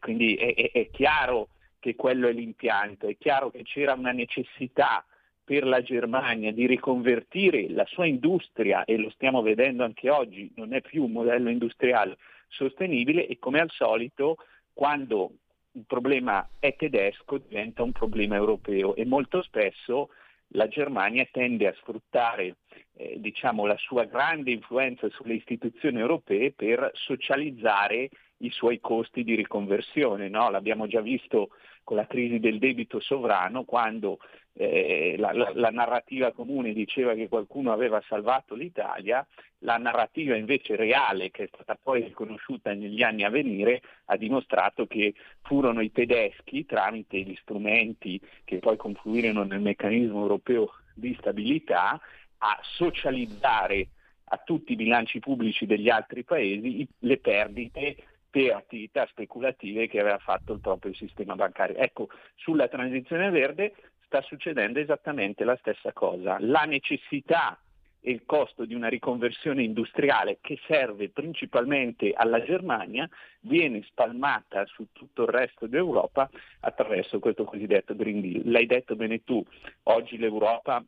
[0.00, 1.48] quindi è, è, è chiaro
[1.86, 5.06] che quello è l'impianto, è chiaro che c'era una necessità
[5.44, 10.74] per la Germania di riconvertire la sua industria, e lo stiamo vedendo anche oggi, non
[10.74, 12.16] è più un modello industriale
[12.48, 14.38] sostenibile e come al solito
[14.72, 15.30] quando
[15.72, 20.08] il problema è tedesco diventa un problema europeo e molto spesso
[20.50, 22.56] la Germania tende a sfruttare
[22.94, 29.34] eh, diciamo, la sua grande influenza sulle istituzioni europee per socializzare i suoi costi di
[29.34, 30.28] riconversione.
[30.28, 30.50] No?
[30.50, 31.50] L'abbiamo già visto
[31.86, 34.18] con la crisi del debito sovrano, quando
[34.54, 39.24] eh, la, la, la, narrativa comune diceva che qualcuno aveva salvato l'Italia,
[39.58, 44.88] la narrativa invece reale, che è stata poi riconosciuta negli anni a venire, ha dimostrato
[44.88, 52.00] che furono i tedeschi, tramite gli strumenti che poi confluirono nel meccanismo europeo di stabilità,
[52.38, 53.90] a socializzare
[54.30, 57.96] a tutti i bilanci pubblici degli altri paesi le perdite
[58.30, 61.76] per attività speculative che aveva fatto il proprio sistema bancario.
[61.76, 66.36] Ecco, sulla transizione verde sta succedendo esattamente la stessa cosa.
[66.40, 67.58] La necessità
[68.00, 73.08] e il costo di una riconversione industriale che serve principalmente alla Germania
[73.40, 78.42] viene spalmata su tutto il resto d'Europa attraverso questo cosiddetto Green Deal.
[78.44, 79.44] L'hai detto bene tu,
[79.84, 80.84] oggi l'Europa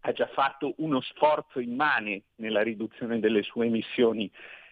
[0.00, 4.28] ha già fatto uno sforzo immane nella riduzione delle sue emissioni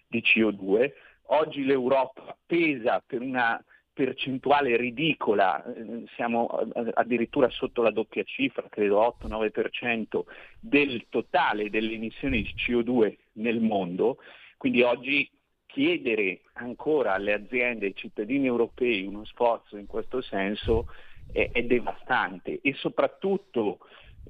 [0.08, 0.90] di CO2,
[1.30, 3.62] Oggi l'Europa pesa per una
[3.92, 6.46] percentuale ridicola, eh, siamo
[6.94, 10.24] addirittura sotto la doppia cifra, credo 8-9%
[10.60, 14.18] del totale delle emissioni di CO2 nel mondo,
[14.56, 15.28] quindi oggi
[15.66, 20.86] chiedere ancora alle aziende ai cittadini europei uno sforzo in questo senso
[21.30, 23.80] è, è devastante e soprattutto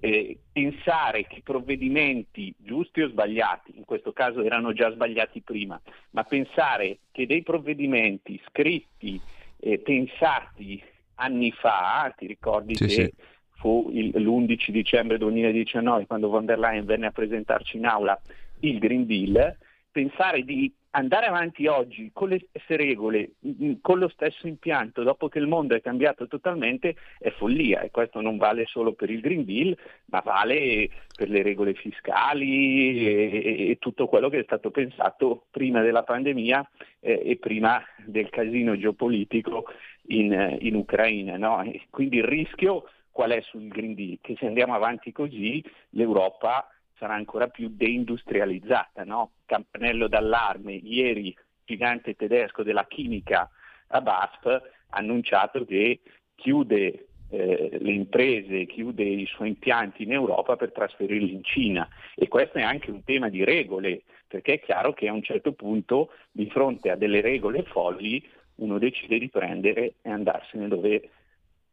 [0.00, 5.80] eh, pensare che provvedimenti giusti o sbagliati, in questo caso erano già sbagliati prima,
[6.10, 9.20] ma pensare che dei provvedimenti scritti,
[9.60, 10.82] eh, pensati
[11.16, 13.12] anni fa, ti ricordi sì, che sì.
[13.56, 18.20] fu il, l'11 dicembre 2019 quando von der Leyen venne a presentarci in aula
[18.60, 19.56] il Green Deal,
[19.90, 23.32] pensare di andare avanti oggi con le stesse regole,
[23.80, 28.20] con lo stesso impianto, dopo che il mondo è cambiato totalmente, è follia e questo
[28.20, 33.76] non vale solo per il Green Deal, ma vale per le regole fiscali e, e
[33.78, 36.68] tutto quello che è stato pensato prima della pandemia
[37.00, 39.66] eh, e prima del casino geopolitico
[40.08, 41.36] in, in Ucraina.
[41.36, 41.62] No?
[41.90, 44.18] quindi il rischio qual è sul Green Deal?
[44.20, 49.04] Che se andiamo avanti così l'Europa sarà ancora più deindustrializzata.
[49.04, 49.32] No?
[49.46, 51.34] Campanello d'allarme, ieri
[51.64, 53.48] gigante tedesco della chimica
[53.88, 56.00] a BASF ha annunciato che
[56.34, 62.26] chiude eh, le imprese, chiude i suoi impianti in Europa per trasferirli in Cina e
[62.28, 66.12] questo è anche un tema di regole, perché è chiaro che a un certo punto
[66.30, 68.26] di fronte a delle regole folli
[68.56, 71.10] uno decide di prendere e andarsene dove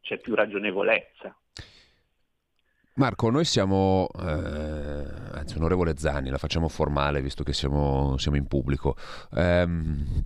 [0.02, 1.34] c'è più ragionevolezza.
[2.96, 8.46] Marco, noi siamo, eh, anzi onorevole Zanni, la facciamo formale visto che siamo, siamo in
[8.46, 8.96] pubblico.
[9.32, 10.24] Um,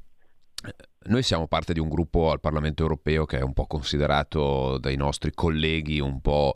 [1.06, 4.94] noi siamo parte di un gruppo al Parlamento europeo che è un po' considerato dai
[4.94, 6.54] nostri colleghi un po',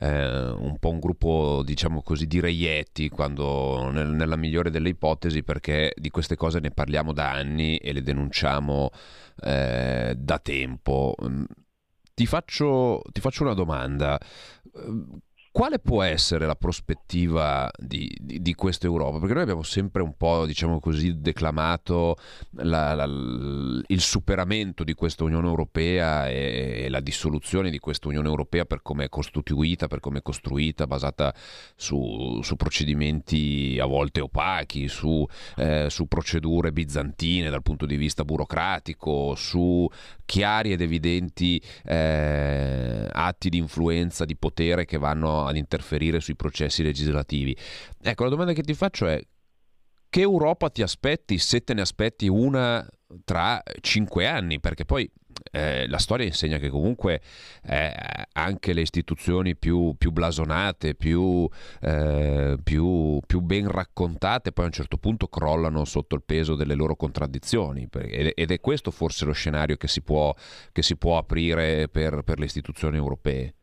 [0.00, 5.42] eh, un, po un, gruppo, diciamo così, di reietti, quando, nel, nella migliore delle ipotesi,
[5.42, 8.90] perché di queste cose ne parliamo da anni e le denunciamo
[9.40, 11.14] eh, da tempo.
[12.12, 14.20] Ti faccio, ti faccio una domanda
[15.54, 19.20] quale può essere la prospettiva di, di, di, questa Europa?
[19.20, 22.16] Perché noi abbiamo sempre un po', diciamo così, declamato
[22.54, 28.26] la, la, il superamento di questa Unione Europea e, e, la dissoluzione di questa Unione
[28.26, 31.32] Europea per come è costituita, per come è costruita, basata
[31.76, 35.24] su, su procedimenti a volte opachi, su,
[35.54, 39.88] eh, su procedure bizantine dal punto di vista burocratico, su
[40.24, 46.82] chiari ed evidenti eh, atti di influenza, di potere che vanno ad interferire sui processi
[46.82, 47.56] legislativi.
[48.02, 49.20] Ecco, la domanda che ti faccio è
[50.08, 52.86] che Europa ti aspetti se te ne aspetti una
[53.24, 54.60] tra cinque anni?
[54.60, 55.10] Perché poi
[55.50, 57.20] eh, la storia insegna che comunque
[57.64, 57.92] eh,
[58.32, 61.48] anche le istituzioni più, più blasonate, più,
[61.80, 66.74] eh, più, più, ben raccontate, poi a un certo punto crollano sotto il peso delle
[66.74, 67.88] loro contraddizioni.
[67.90, 70.32] Ed è questo forse lo scenario che si può,
[70.72, 73.54] che si può aprire per, per le istituzioni europee.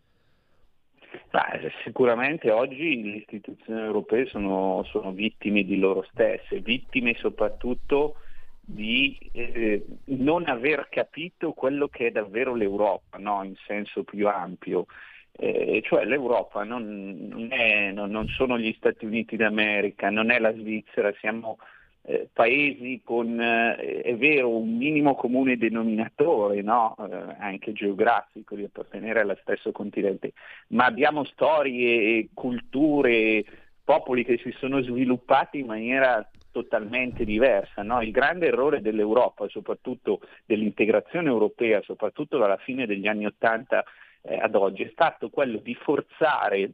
[1.30, 8.16] Beh, sicuramente oggi le istituzioni europee sono, sono, vittime di loro stesse, vittime soprattutto
[8.60, 13.44] di eh, non aver capito quello che è davvero l'Europa, no?
[13.44, 14.86] in senso più ampio.
[15.34, 20.40] Eh, cioè l'Europa non, non, è, non, non sono gli Stati Uniti d'America, non è
[20.40, 21.58] la Svizzera, siamo
[22.04, 26.96] eh, paesi con, eh, è vero, un minimo comune denominatore, no?
[26.98, 30.34] eh, anche geografico, di appartenere allo stesso continente,
[30.70, 33.44] ma abbiamo storie, culture,
[33.84, 37.84] popoli che si sono sviluppati in maniera totalmente diversa.
[37.84, 38.02] No?
[38.02, 43.84] Il grande errore dell'Europa, soprattutto dell'integrazione europea, soprattutto dalla fine degli anni Ottanta
[44.22, 46.72] eh, ad oggi, è stato quello di forzare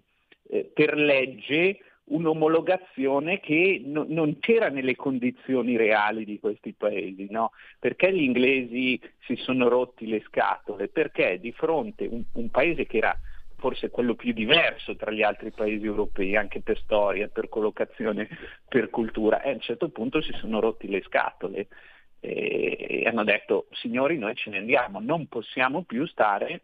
[0.49, 1.79] eh, per legge
[2.09, 7.27] un'omologazione che no, non c'era nelle condizioni reali di questi paesi.
[7.29, 7.51] No?
[7.79, 10.87] Perché gli inglesi si sono rotti le scatole?
[10.87, 13.17] Perché di fronte a un, un paese che era
[13.57, 18.27] forse quello più diverso tra gli altri paesi europei, anche per storia, per collocazione,
[18.67, 21.67] per cultura, e a un certo punto si sono rotti le scatole
[22.19, 26.61] e, hanno detto signori noi ce ne andiamo, non possiamo più stare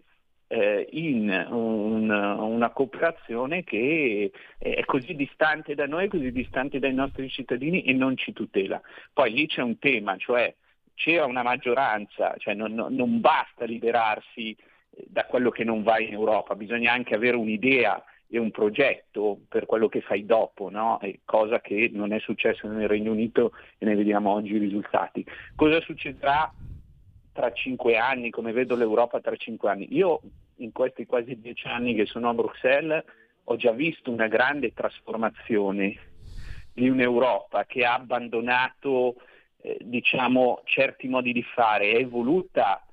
[0.47, 7.29] eh, in un, una cooperazione che è così distante da noi, così distante dai nostri
[7.29, 8.81] cittadini e non ci tutela.
[9.11, 10.53] Poi lì c'è un tema, cioè
[10.95, 14.55] c'era una maggioranza, cioè non, non basta liberarsi
[15.07, 19.65] da quello che non va in Europa, bisogna anche avere un'idea e un progetto per
[19.65, 20.99] quello che fai dopo, no?
[21.23, 25.23] cosa che non è successo nel Regno Unito e ne vediamo oggi i risultati.
[25.55, 26.51] Cosa succederà
[27.33, 29.87] tra cinque anni, come vedo l'Europa tra cinque anni?
[29.91, 30.21] Io
[30.57, 33.03] in questi quasi dieci anni che sono a Bruxelles
[33.45, 35.97] ho già visto una grande trasformazione
[36.71, 39.15] di un'Europa che ha abbandonato
[39.61, 42.85] eh, diciamo, certi modi di fare, è evoluta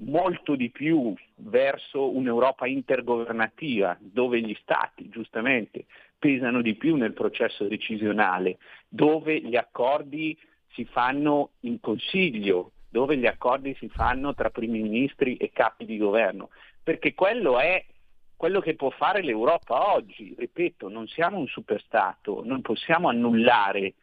[0.00, 5.86] molto di più verso un'Europa intergovernativa dove gli Stati giustamente
[6.18, 10.36] pesano di più nel processo decisionale, dove gli accordi
[10.72, 15.98] si fanno in Consiglio, dove gli accordi si fanno tra primi ministri e capi di
[15.98, 16.50] governo,
[16.82, 17.84] perché quello è
[18.38, 20.34] quello che può fare l'Europa oggi.
[20.38, 23.94] Ripeto, non siamo un superstato, non possiamo annullare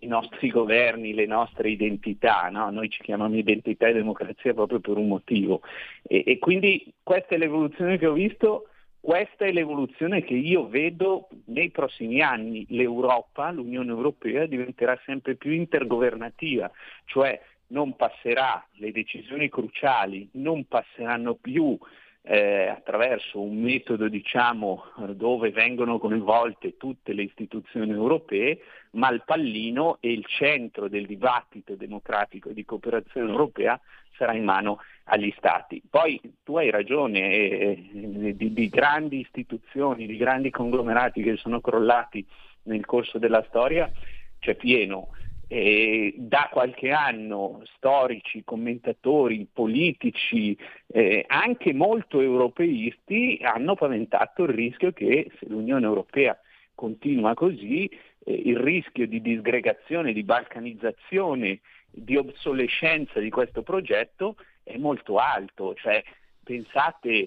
[0.00, 2.70] i nostri governi, le nostre identità, no?
[2.70, 5.62] noi ci chiamiamo identità e democrazia proprio per un motivo.
[6.02, 8.68] E, e, quindi questa è l'evoluzione che ho visto,
[9.00, 12.64] questa è l'evoluzione che io vedo nei prossimi anni.
[12.68, 16.70] L'Europa, l'Unione Europea diventerà sempre più intergovernativa,
[17.06, 21.78] cioè non passerà, le decisioni cruciali non passeranno più
[22.22, 28.60] eh, attraverso un metodo diciamo, dove vengono coinvolte tutte le istituzioni europee,
[28.92, 33.80] ma il pallino e il centro del dibattito democratico e di cooperazione europea
[34.16, 35.82] sarà in mano agli Stati.
[35.88, 41.60] Poi tu hai ragione, eh, eh di, di grandi istituzioni, di grandi conglomerati che sono
[41.60, 42.24] crollati
[42.64, 43.90] nel corso della storia
[44.38, 45.08] c'è pieno
[45.52, 54.92] eh, da qualche anno storici, commentatori, politici, eh, anche molto europeisti, hanno paventato il rischio
[54.92, 56.38] che se l'Unione Europea
[56.72, 61.58] continua così, eh, il rischio di disgregazione, di balcanizzazione,
[61.90, 65.74] di obsolescenza di questo progetto è molto alto.
[65.74, 66.00] Cioè,
[66.44, 67.26] pensate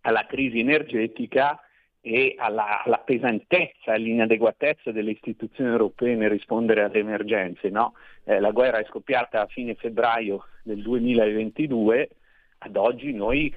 [0.00, 1.60] alla crisi energetica
[2.06, 7.70] e alla, alla, pesantezza, all'inadeguatezza delle istituzioni europee nel rispondere alle emergenze.
[7.70, 7.94] No?
[8.24, 12.10] Eh, la guerra è scoppiata a fine febbraio del 2022,
[12.58, 13.54] ad oggi noi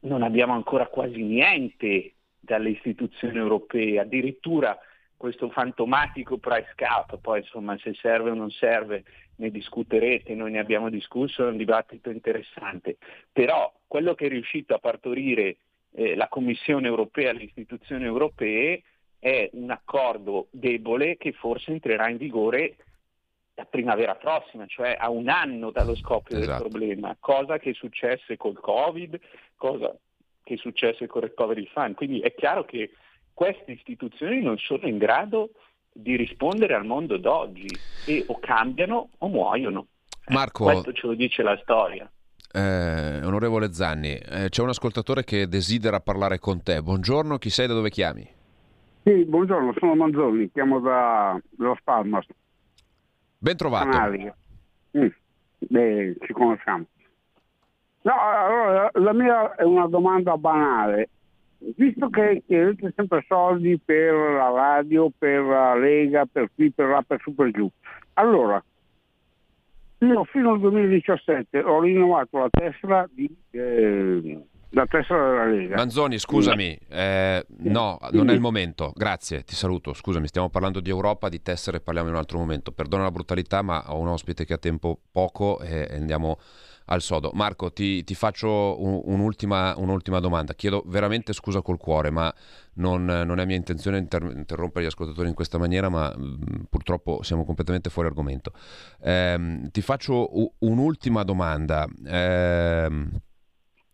[0.00, 4.76] non abbiamo ancora quasi niente dalle istituzioni europee, addirittura
[5.16, 9.04] questo fantomatico price cap, poi insomma se serve o non serve
[9.36, 12.96] ne discuterete, noi ne abbiamo discusso, è un dibattito interessante,
[13.30, 15.56] però quello che è riuscito a partorire
[15.94, 18.82] eh, la Commissione europea, le istituzioni europee,
[19.18, 22.76] è un accordo debole che forse entrerà in vigore
[23.54, 26.62] la primavera prossima, cioè a un anno dallo scoppio esatto.
[26.62, 29.18] del problema, cosa che successe col Covid,
[29.56, 29.96] cosa
[30.42, 31.94] che successe col Recovery Fund.
[31.94, 32.90] Quindi è chiaro che
[33.32, 35.50] queste istituzioni non sono in grado
[35.92, 37.68] di rispondere al mondo d'oggi
[38.06, 39.86] e o cambiano o muoiono.
[40.28, 42.10] Marco, Questo ce lo dice la storia.
[42.56, 46.80] Eh, onorevole Zanni, eh, c'è un ascoltatore che desidera parlare con te.
[46.80, 48.24] Buongiorno, chi sei da dove chiami?
[49.02, 52.24] Sì, buongiorno, sono Manzoni, chiamo da, dallo Spalmas.
[53.38, 53.88] Ben trovato.
[54.96, 55.06] Mm,
[55.58, 56.84] beh, ci conosciamo.
[58.02, 61.08] No, allora, la mia è una domanda banale.
[61.58, 67.02] Visto che chiedete sempre soldi per la radio, per la Lega, per qui, per là,
[67.04, 67.68] per su, per giù,
[68.12, 68.62] allora
[70.06, 74.38] io fino al 2017 ho rinnovato la tessera di, eh,
[74.74, 75.76] la tessera della Lega.
[75.76, 78.92] Manzoni, scusami, eh, no, non è il momento.
[78.94, 79.92] Grazie, ti saluto.
[79.94, 82.72] Scusami, stiamo parlando di Europa, di tessere, parliamo in un altro momento.
[82.72, 86.38] Perdona la brutalità, ma ho un ospite che ha tempo poco e andiamo
[86.86, 87.30] al sodo.
[87.34, 90.54] Marco, ti, ti faccio un, un'ultima, un'ultima, domanda.
[90.54, 92.32] Chiedo veramente scusa col cuore, ma
[92.74, 96.62] non, non è mia intenzione inter- interrompere gli ascoltatori in questa maniera, ma mh, mm,
[96.68, 98.52] purtroppo siamo completamente fuori argomento.
[99.00, 101.86] Eh, ti faccio u- un'ultima domanda.
[102.04, 103.08] Eh,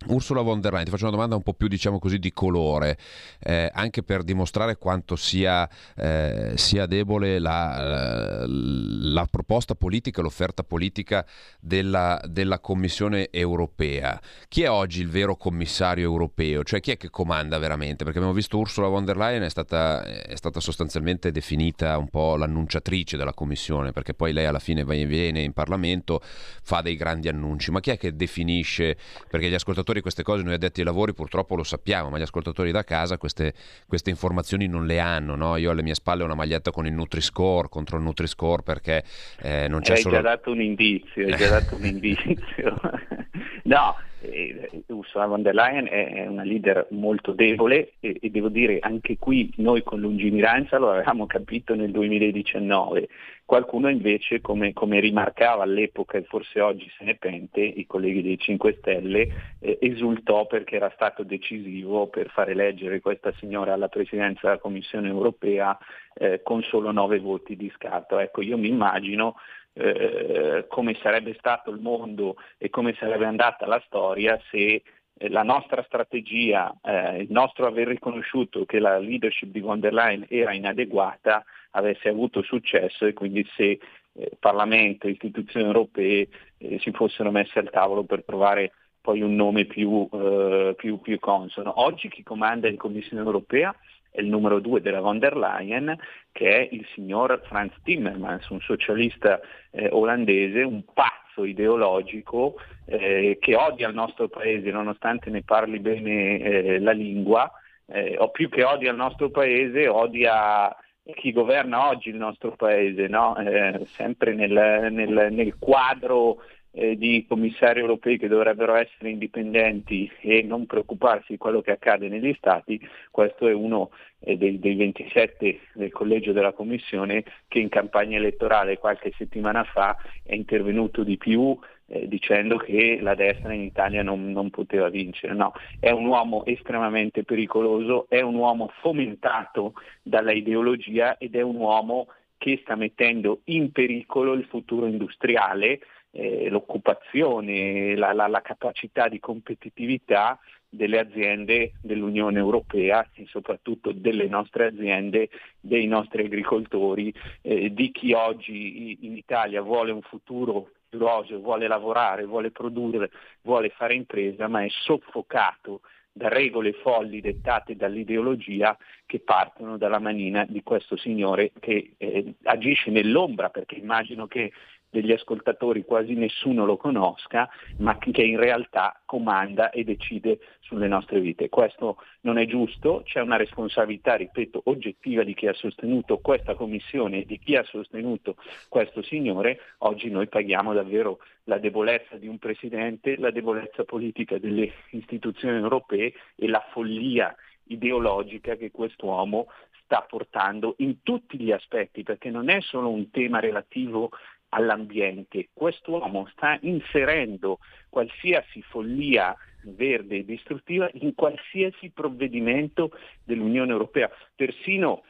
[0.07, 2.97] Ursula von der Leyen, ti faccio una domanda un po' più diciamo così di colore,
[3.39, 11.27] eh, anche per dimostrare quanto sia, eh, sia debole la, la, proposta politica, l'offerta politica
[11.61, 14.21] della, della, Commissione europea.
[14.49, 16.65] Chi è oggi il vero commissario europeo?
[16.65, 18.05] Cioè chi è che comanda veramente?
[18.05, 22.37] Perché abbiamo visto Ursula von der Leyen è stata, è stata sostanzialmente definita un po'
[22.37, 27.71] l'annunciatrice della Commissione, perché poi lei alla fine viene in Parlamento, fa dei grandi annunci,
[27.71, 28.97] ma chi è che definisce?
[29.29, 32.23] Perché gli ascoltatori ascoltatori queste cose, noi addetti ai lavori purtroppo lo sappiamo, ma gli
[32.23, 33.53] ascoltatori da casa queste,
[33.87, 35.35] queste informazioni non le hanno.
[35.35, 35.57] No?
[35.57, 39.03] Io alle mie spalle ho una maglietta con il Nutri-Score, contro il Nutri-Score perché
[39.43, 40.17] eh, non c'è hai solo...
[40.17, 42.81] Hai già dato un indizio, hai già dato un indizio.
[43.65, 48.79] no, eh, Ursula von der Leyen è una leader molto debole e, e, devo dire
[48.81, 53.09] anche qui noi con lungimiranza lo avevamo capito nel 2019.
[53.51, 58.39] Qualcuno invece, come, come rimarcava all'epoca e forse oggi se ne pente, i colleghi dei
[58.39, 64.43] 5 Stelle, eh, esultò perché era stato decisivo per far eleggere questa signora alla presidenza
[64.43, 65.77] della Commissione europea
[66.15, 68.21] eh, con solo 9 voti di scarto.
[68.21, 69.35] Ecco, io mi immagino
[69.73, 74.81] eh, come sarebbe stato il mondo e come sarebbe andata la storia se
[75.19, 79.93] eh, la nostra strategia, eh, il nostro aver riconosciuto che la leadership di von der
[79.93, 83.79] Leyen era inadeguata avesse avuto successo e quindi se
[84.13, 89.35] eh, Parlamento e istituzioni europee eh, si fossero messe al tavolo per trovare poi un
[89.35, 91.81] nome più, eh, più, più consono.
[91.81, 93.75] Oggi chi comanda in Commissione europea
[94.11, 95.97] è il numero due della von der Leyen,
[96.33, 99.41] che è il signor Franz Timmermans, un socialista
[99.71, 102.57] eh, olandese, un pazzo ideologico
[102.87, 107.51] eh, che odia il nostro paese nonostante ne parli bene eh, la lingua,
[107.87, 110.75] eh, o più che odia il nostro paese, odia
[111.15, 113.37] chi governa oggi il nostro paese, no?
[113.37, 116.39] Eh, sempre nel, nel, nel quadro
[116.73, 122.09] eh, di commissari europei che dovrebbero essere indipendenti e non preoccuparsi di quello che accade
[122.09, 122.81] negli Stati,
[123.11, 123.91] questo è uno
[124.21, 129.97] eh, dei, dei, 27 del collegio della Commissione che in campagna elettorale qualche settimana fa
[130.23, 131.59] è intervenuto di più
[131.91, 135.35] eh, dicendo che la destra in Italia non, non poteva vincere.
[135.35, 141.57] No, è un uomo estremamente pericoloso, è un uomo fomentato dalla ideologia ed è un
[141.57, 142.07] uomo
[142.39, 145.81] che sta mettendo in pericolo il futuro industriale
[146.13, 150.39] eh, l'occupazione, la, la, la capacità di competitività
[150.69, 155.29] delle aziende dell'Unione Europea e soprattutto delle nostre aziende,
[155.59, 157.13] dei nostri agricoltori,
[157.43, 163.11] eh, di chi oggi in Italia vuole un futuro roseo, vuole lavorare, vuole produrre,
[163.43, 165.81] vuole fare impresa, ma è soffocato
[166.13, 168.77] da regole folli dettate dall'ideologia
[169.07, 174.53] che partono dalla manina di questo signore che eh, agisce nell'ombra, perché immagino che
[174.91, 181.21] degli ascoltatori quasi nessuno lo conosca, ma che in realtà comanda e decide sulle nostre
[181.21, 181.49] vite.
[181.49, 187.21] Questo non è giusto, c'è una responsabilità, ripeto, oggettiva di chi ha sostenuto questa commissione
[187.21, 188.37] e di chi ha sostenuto
[188.69, 189.61] questo signore.
[189.79, 196.13] Oggi noi paghiamo davvero la debolezza di un presidente, la debolezza politica delle istituzioni europee
[196.35, 197.35] e la follia
[197.65, 199.47] ideologica che quest'uomo
[199.85, 204.11] sta portando in tutti gli aspetti, perché non è solo un tema relativo
[204.51, 212.91] all'ambiente, quest'uomo sta inserendo qualsiasi follia verde e distruttiva in qualsiasi provvedimento
[213.25, 215.03] dell'Unione Europea, persino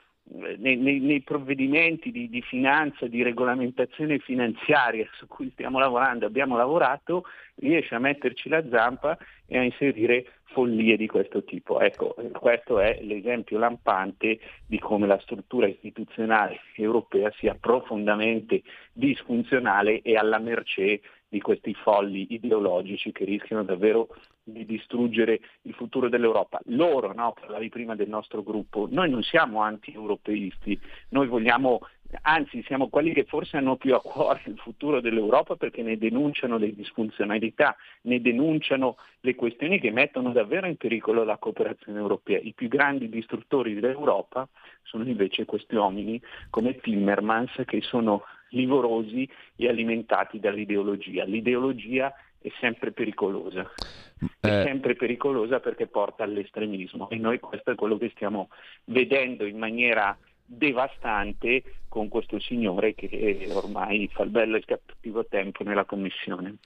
[0.42, 6.26] eh, nei, nei, nei, provvedimenti di, di, finanza, di regolamentazione finanziaria su cui stiamo lavorando,
[6.26, 7.24] abbiamo lavorato,
[7.56, 9.16] riesce a metterci la zampa
[9.46, 11.80] e a inserire follie di questo tipo.
[11.80, 20.16] Ecco, questo è l'esempio lampante di come la struttura istituzionale europea sia profondamente disfunzionale e
[20.16, 24.08] alla mercé di questi folli ideologici che rischiano davvero
[24.42, 26.60] di distruggere il futuro dell'Europa.
[26.66, 30.78] Loro, no, parlavi prima del nostro gruppo, noi non siamo anti-europeisti,
[31.10, 31.80] noi vogliamo
[32.22, 36.56] anzi siamo quelli che forse hanno più a cuore il futuro dell'Europa perché ne denunciano
[36.58, 42.38] le disfunzionalità, ne denunciano le questioni che mettono davvero in pericolo la cooperazione europea.
[42.38, 44.48] I più grandi distruttori dell'Europa
[44.82, 51.24] sono invece questi uomini come Timmermans che sono livorosi e alimentati dall'ideologia.
[51.24, 53.70] L'ideologia è sempre pericolosa.
[54.40, 54.62] È eh.
[54.64, 58.48] sempre pericolosa perché porta all'estremismo e noi questo è quello che stiamo
[58.84, 60.16] vedendo in maniera
[60.52, 66.56] devastante con questo signore che ormai fa il bello e il cattivo tempo nella commissione.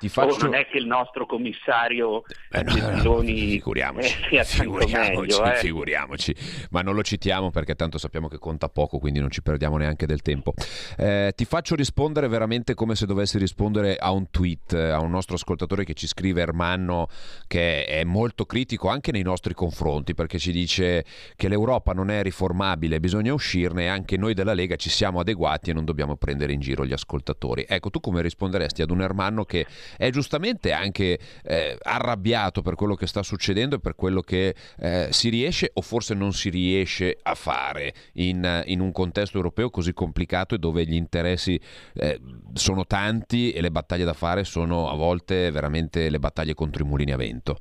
[0.00, 0.36] Ti faccio...
[0.36, 5.44] Oh, non è che il nostro commissario eh, no, Gentiloni no, figuriamoci, eh, figuriamoci, meglio,
[5.44, 5.56] eh.
[5.56, 6.34] figuriamoci,
[6.70, 10.06] ma non lo citiamo perché tanto sappiamo che conta poco, quindi non ci perdiamo neanche
[10.06, 10.54] del tempo.
[10.96, 15.34] Eh, ti faccio rispondere veramente come se dovessi rispondere a un tweet, a un nostro
[15.34, 17.06] ascoltatore che ci scrive Ermanno,
[17.46, 21.04] che è molto critico anche nei nostri confronti, perché ci dice
[21.36, 25.68] che l'Europa non è riformabile, bisogna uscirne e anche noi della Lega ci siamo adeguati
[25.68, 27.66] e non dobbiamo prendere in giro gli ascoltatori.
[27.68, 29.66] Ecco, tu come risponderesti ad un Ermanno che
[29.96, 35.08] è giustamente anche eh, arrabbiato per quello che sta succedendo e per quello che eh,
[35.10, 39.92] si riesce o forse non si riesce a fare in, in, un contesto europeo così
[39.92, 41.60] complicato e dove gli interessi
[41.94, 42.20] eh,
[42.54, 46.86] sono tanti e le battaglie da fare sono a volte veramente le battaglie contro i
[46.86, 47.58] mulini a vento.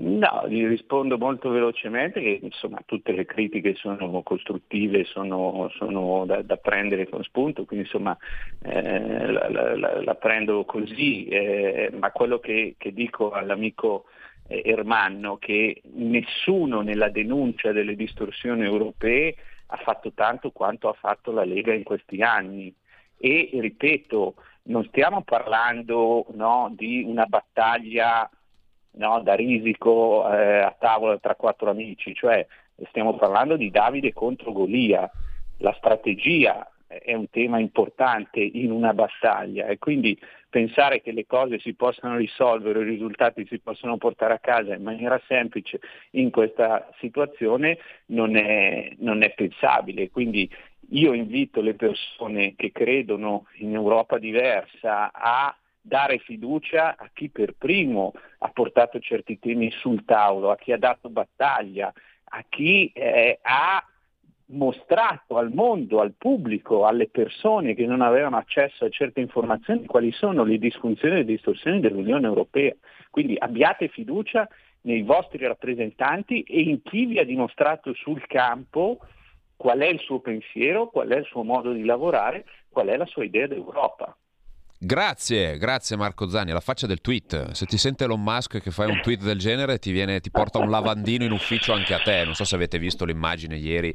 [0.00, 6.40] No, gli rispondo molto velocemente che insomma, tutte le critiche sono costruttive, sono, sono da,
[6.42, 8.16] da, prendere con spunto, quindi insomma
[8.62, 14.04] eh, la, la, la, prendo così, eh, ma quello che, che dico all'amico
[14.46, 19.34] eh, Ermanno che nessuno nella denuncia delle distorsioni europee
[19.66, 22.72] ha fatto tanto quanto ha fatto la Lega in questi anni.
[23.16, 24.34] E ripeto,
[24.68, 28.30] non stiamo parlando no, di una battaglia
[28.98, 32.46] no, da risico eh, a tavola tra quattro amici, cioè
[32.88, 35.10] stiamo parlando di Davide contro Golia,
[35.58, 40.18] la strategia è un tema importante in una battaglia e quindi
[40.48, 44.82] pensare che le cose si possano risolvere, i risultati si possono portare a casa in
[44.82, 45.80] maniera semplice
[46.12, 50.10] in questa situazione non è, non è pensabile.
[50.10, 50.50] Quindi
[50.90, 55.54] io invito le persone che credono in Europa diversa a
[55.88, 60.78] dare fiducia a chi per primo ha portato certi temi sul tavolo, a chi ha
[60.78, 61.92] dato battaglia,
[62.30, 63.84] a chi eh, ha
[64.50, 70.12] mostrato al mondo, al pubblico, alle persone che non avevano accesso a certe informazioni quali
[70.12, 72.74] sono le disfunzioni e le distorsioni dell'Unione Europea.
[73.10, 74.48] Quindi abbiate fiducia
[74.82, 79.00] nei vostri rappresentanti e in chi vi ha dimostrato sul campo
[79.56, 83.06] qual è il suo pensiero, qual è il suo modo di lavorare, qual è la
[83.06, 84.16] sua idea d'Europa.
[84.80, 87.50] Grazie, grazie Marco Zanni, alla faccia del tweet.
[87.50, 90.58] Se ti sente Elon Musk che fai un tweet del genere ti, viene, ti porta
[90.58, 92.22] un lavandino in ufficio anche a te.
[92.24, 93.92] Non so se avete visto l'immagine ieri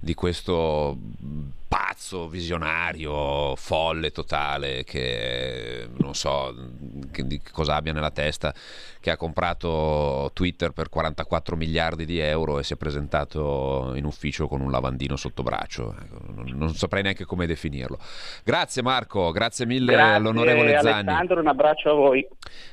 [0.00, 0.98] di questo
[1.74, 6.54] pazzo, visionario, folle totale, che non so
[7.10, 8.54] che, di cosa abbia nella testa,
[9.00, 14.46] che ha comprato Twitter per 44 miliardi di euro e si è presentato in ufficio
[14.46, 15.96] con un lavandino sotto braccio.
[16.00, 17.98] Ecco, non, non saprei neanche come definirlo.
[18.44, 21.08] Grazie Marco, grazie mille grazie, all'onorevole Zanni.
[21.08, 22.24] Alessandro, un abbraccio a voi.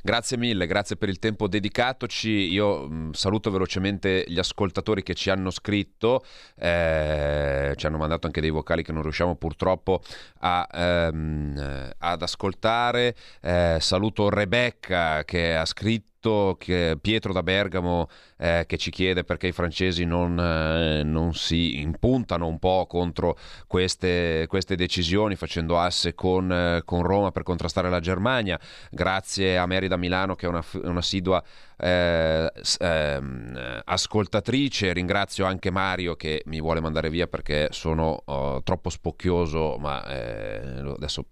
[0.04, 2.30] Grazie mille, grazie per il tempo dedicatoci.
[2.30, 6.24] Io mh, saluto velocemente gli ascoltatori che ci hanno scritto,
[6.56, 10.02] eh, ci hanno mandato anche dei vocali che che non riusciamo purtroppo
[10.40, 13.16] a, ehm, ad ascoltare.
[13.42, 18.08] Eh, saluto Rebecca che ha scritto scritto che Pietro da Bergamo
[18.38, 23.38] eh, che ci chiede perché i francesi non, eh, non, si impuntano un po' contro
[23.68, 28.60] queste, queste decisioni facendo asse con, eh, con, Roma per contrastare la Germania.
[28.92, 31.44] Grazie a Merida Milano che è una, un'assidua
[31.78, 34.94] eh, ehm, ascoltatrice.
[34.94, 40.80] Ringrazio anche Mario che mi vuole mandare via perché sono oh, troppo spocchioso, ma eh,
[40.96, 41.26] adesso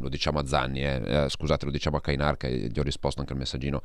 [0.00, 1.26] lo diciamo a Zanni, eh.
[1.28, 3.82] Scusate, lo diciamo a Kainar che gli ho risposto anche al messaggino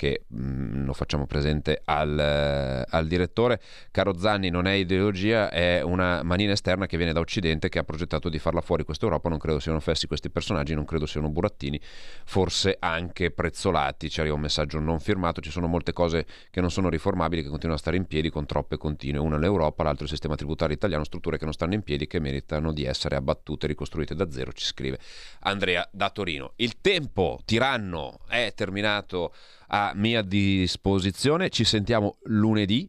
[0.00, 3.60] che mh, mm, lo facciamo presente al, eh, al, direttore.
[3.90, 7.84] Caro Zanni, non è ideologia, è una manina esterna che viene da Occidente che ha
[7.84, 9.28] progettato di farla fuori questa Europa.
[9.28, 11.78] Non credo siano fessi questi personaggi, non credo siano burattini,
[12.24, 14.08] forse anche prezzolati.
[14.08, 17.48] Ci arriva un messaggio non firmato, ci sono molte cose che non sono riformabili, che
[17.48, 19.20] continuano a stare in piedi con troppe continue.
[19.20, 22.72] Una l'Europa, l'altro il sistema tributario italiano, strutture che non stanno in piedi, che meritano
[22.72, 24.98] di essere abbattute ricostruite da zero, ci scrive
[25.40, 26.52] Andrea da Torino.
[26.56, 29.34] Il tempo tiranno è terminato
[29.72, 31.50] a mia disposizione.
[31.50, 32.88] Ci sentiamo lunedì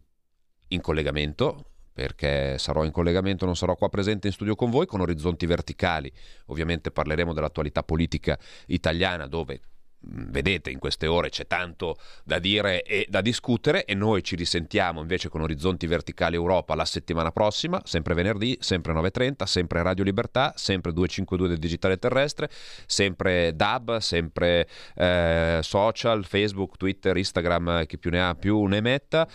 [0.69, 5.01] in collegamento perché sarò in collegamento, non sarò qua presente in studio con voi, con
[5.01, 6.11] orizzonti verticali.
[6.47, 9.61] Ovviamente parleremo dell'attualità politica italiana dove
[10.03, 15.01] vedete in queste ore c'è tanto da dire e da discutere e noi ci risentiamo
[15.01, 20.53] invece con Orizzonti Verticali Europa la settimana prossima, sempre venerdì, sempre 9.30, sempre Radio Libertà,
[20.55, 22.49] sempre 252 del digitale terrestre,
[22.85, 29.27] sempre DAB, sempre eh, social, Facebook, Twitter, Instagram, chi più ne ha più ne metta.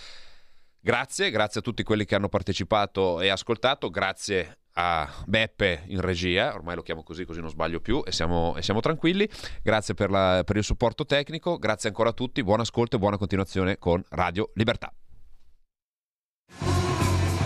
[0.87, 6.55] Grazie, grazie a tutti quelli che hanno partecipato e ascoltato, grazie a Beppe in regia,
[6.55, 9.29] ormai lo chiamo così così non sbaglio più e siamo, e siamo tranquilli.
[9.65, 13.19] Grazie per, la, per il supporto tecnico, grazie ancora a tutti, buon ascolto e buona
[13.19, 14.93] continuazione con Radio Libertà.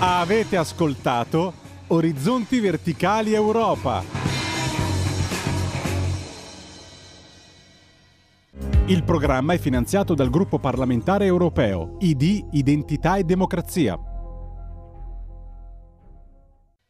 [0.01, 1.55] Avete ascoltato
[1.87, 4.30] Orizzonti Verticali Europa.
[8.91, 13.97] Il programma è finanziato dal gruppo parlamentare europeo ID Identità e Democrazia